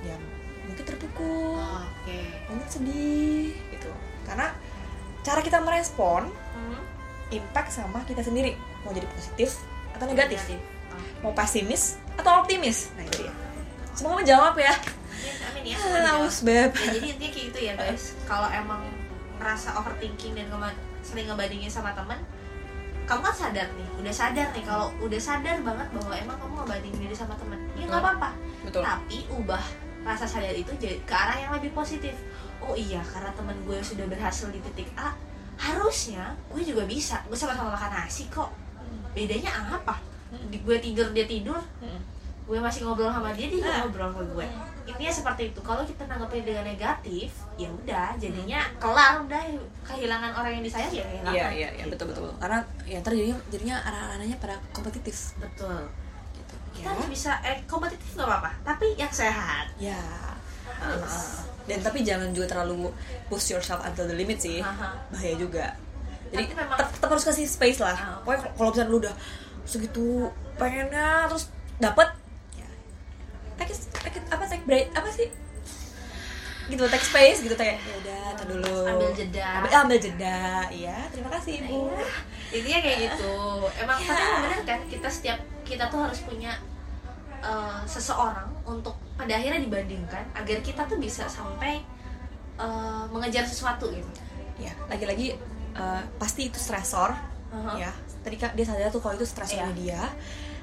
[0.00, 0.16] ya
[0.64, 1.60] mungkin terpukul.
[1.60, 2.18] Oke.
[2.48, 3.90] Mungkin sedih gitu.
[4.24, 4.56] Karena
[5.20, 6.80] cara kita merespon Hmm,
[7.30, 8.56] impact sama kita sendiri.
[8.82, 9.60] Mau jadi positif
[9.92, 10.40] atau negatif.
[10.88, 11.04] Ah.
[11.20, 12.90] mau pesimis atau optimis.
[12.96, 13.32] Nah itu dia.
[13.94, 14.72] Semoga menjawab ya.
[14.72, 15.76] Amin, amin ya.
[16.08, 16.70] Ah, aus beb.
[16.74, 18.02] Ya jadi intinya kayak gitu ya guys.
[18.30, 18.82] Kalau emang
[19.38, 20.46] merasa overthinking dan
[21.02, 22.18] sering ngebandingin sama temen
[23.08, 27.00] kamu kan sadar nih udah sadar nih kalau udah sadar banget bahwa emang kamu ngebandingin
[27.08, 27.56] diri sama temen.
[27.72, 28.30] Ya nggak apa-apa.
[28.68, 28.82] Betul.
[28.84, 29.64] Tapi ubah
[30.04, 32.12] rasa sadar itu jadi ke arah yang lebih positif.
[32.60, 35.16] Oh iya karena temen gue sudah berhasil di titik A
[35.56, 37.24] harusnya gue juga bisa.
[37.24, 38.52] Gue sama-sama makan nasi kok.
[39.16, 39.96] Bedanya apa?
[40.52, 41.58] Di gue tidur dia tidur.
[41.80, 42.20] Mm.
[42.48, 43.84] gue masih ngobrol sama dia dia juga Ah.
[43.84, 44.46] ngobrol ke gue
[44.88, 45.60] intinya seperti itu.
[45.60, 49.42] Kalau kita nanggepin dengan negatif ya udah jadinya kelar udah
[49.84, 51.32] kehilangan orang yang disayang ya kehilangan.
[51.32, 51.92] Iya iya iya Gitu.
[51.92, 52.32] betul betul.
[52.36, 55.16] Karena ya ntar jadinya jadinya anak-anaknya pada kompetitif.
[55.36, 55.78] Betul.
[56.32, 56.54] Gitu.
[56.74, 56.92] Kita ya.
[56.92, 59.66] harus bisa eh kompetitif nggak apa-apa tapi yang sehat.
[59.78, 60.00] Ya.
[61.64, 62.88] Dan tapi jangan juga terlalu
[63.28, 64.58] push yourself until the limit sih.
[64.58, 64.88] Aha.
[65.08, 65.76] bahaya juga.
[66.28, 67.92] Jadi memang- tetap, harus kasih space lah.
[67.92, 68.20] Ah.
[68.20, 69.14] pokoknya kalau- misalnya lu udah
[69.64, 70.06] segitu
[70.56, 72.17] pengennya terus dapet ya
[73.58, 75.28] take, take apa take break apa sih
[76.68, 79.46] gitu take space gitu kayak ya udah tar dulu Ambil jeda.
[79.56, 80.38] ambil, ambil jeda
[80.68, 82.06] iya terima kasih ibu Iya.
[82.54, 83.34] intinya kayak gitu
[83.82, 86.52] emang tapi emang bener kan kita setiap kita tuh harus punya
[87.40, 91.80] eh, seseorang untuk pada akhirnya dibandingkan agar kita tuh bisa sampai
[92.58, 94.08] eh, mengejar sesuatu gitu
[94.58, 95.40] ya lagi-lagi
[95.72, 97.16] eh, pasti itu stresor
[97.48, 97.80] Aha.
[97.80, 97.90] ya
[98.20, 99.78] tadi dia sadar tuh kalau itu stresornya Iya.
[99.78, 100.02] dia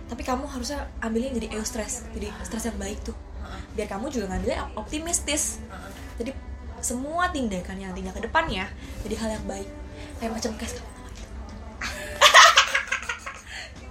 [0.05, 3.15] tapi kamu harusnya ambilnya jadi eustress jadi stres yang baik tuh
[3.73, 5.59] biar kamu juga ngambilnya optimistis
[6.15, 6.31] jadi
[6.79, 8.65] semua tindakan yang nantinya ke depannya
[9.01, 9.69] jadi hal yang baik
[10.19, 10.93] kayak macam kes kamu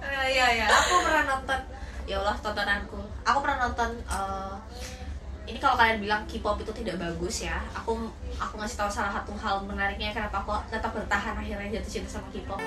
[0.05, 1.61] Eh, Iya ya, aku pernah nonton.
[2.07, 2.97] Ya Allah, tontonanku.
[3.25, 3.91] Aku pernah nonton.
[3.99, 4.55] eh,
[5.45, 8.09] ini kalau kalian bilang K-pop itu tidak bagus ya, aku
[8.41, 12.29] aku ngasih tahu salah satu hal menariknya kenapa aku tetap bertahan akhirnya jatuh cinta sama
[12.33, 12.61] K-pop.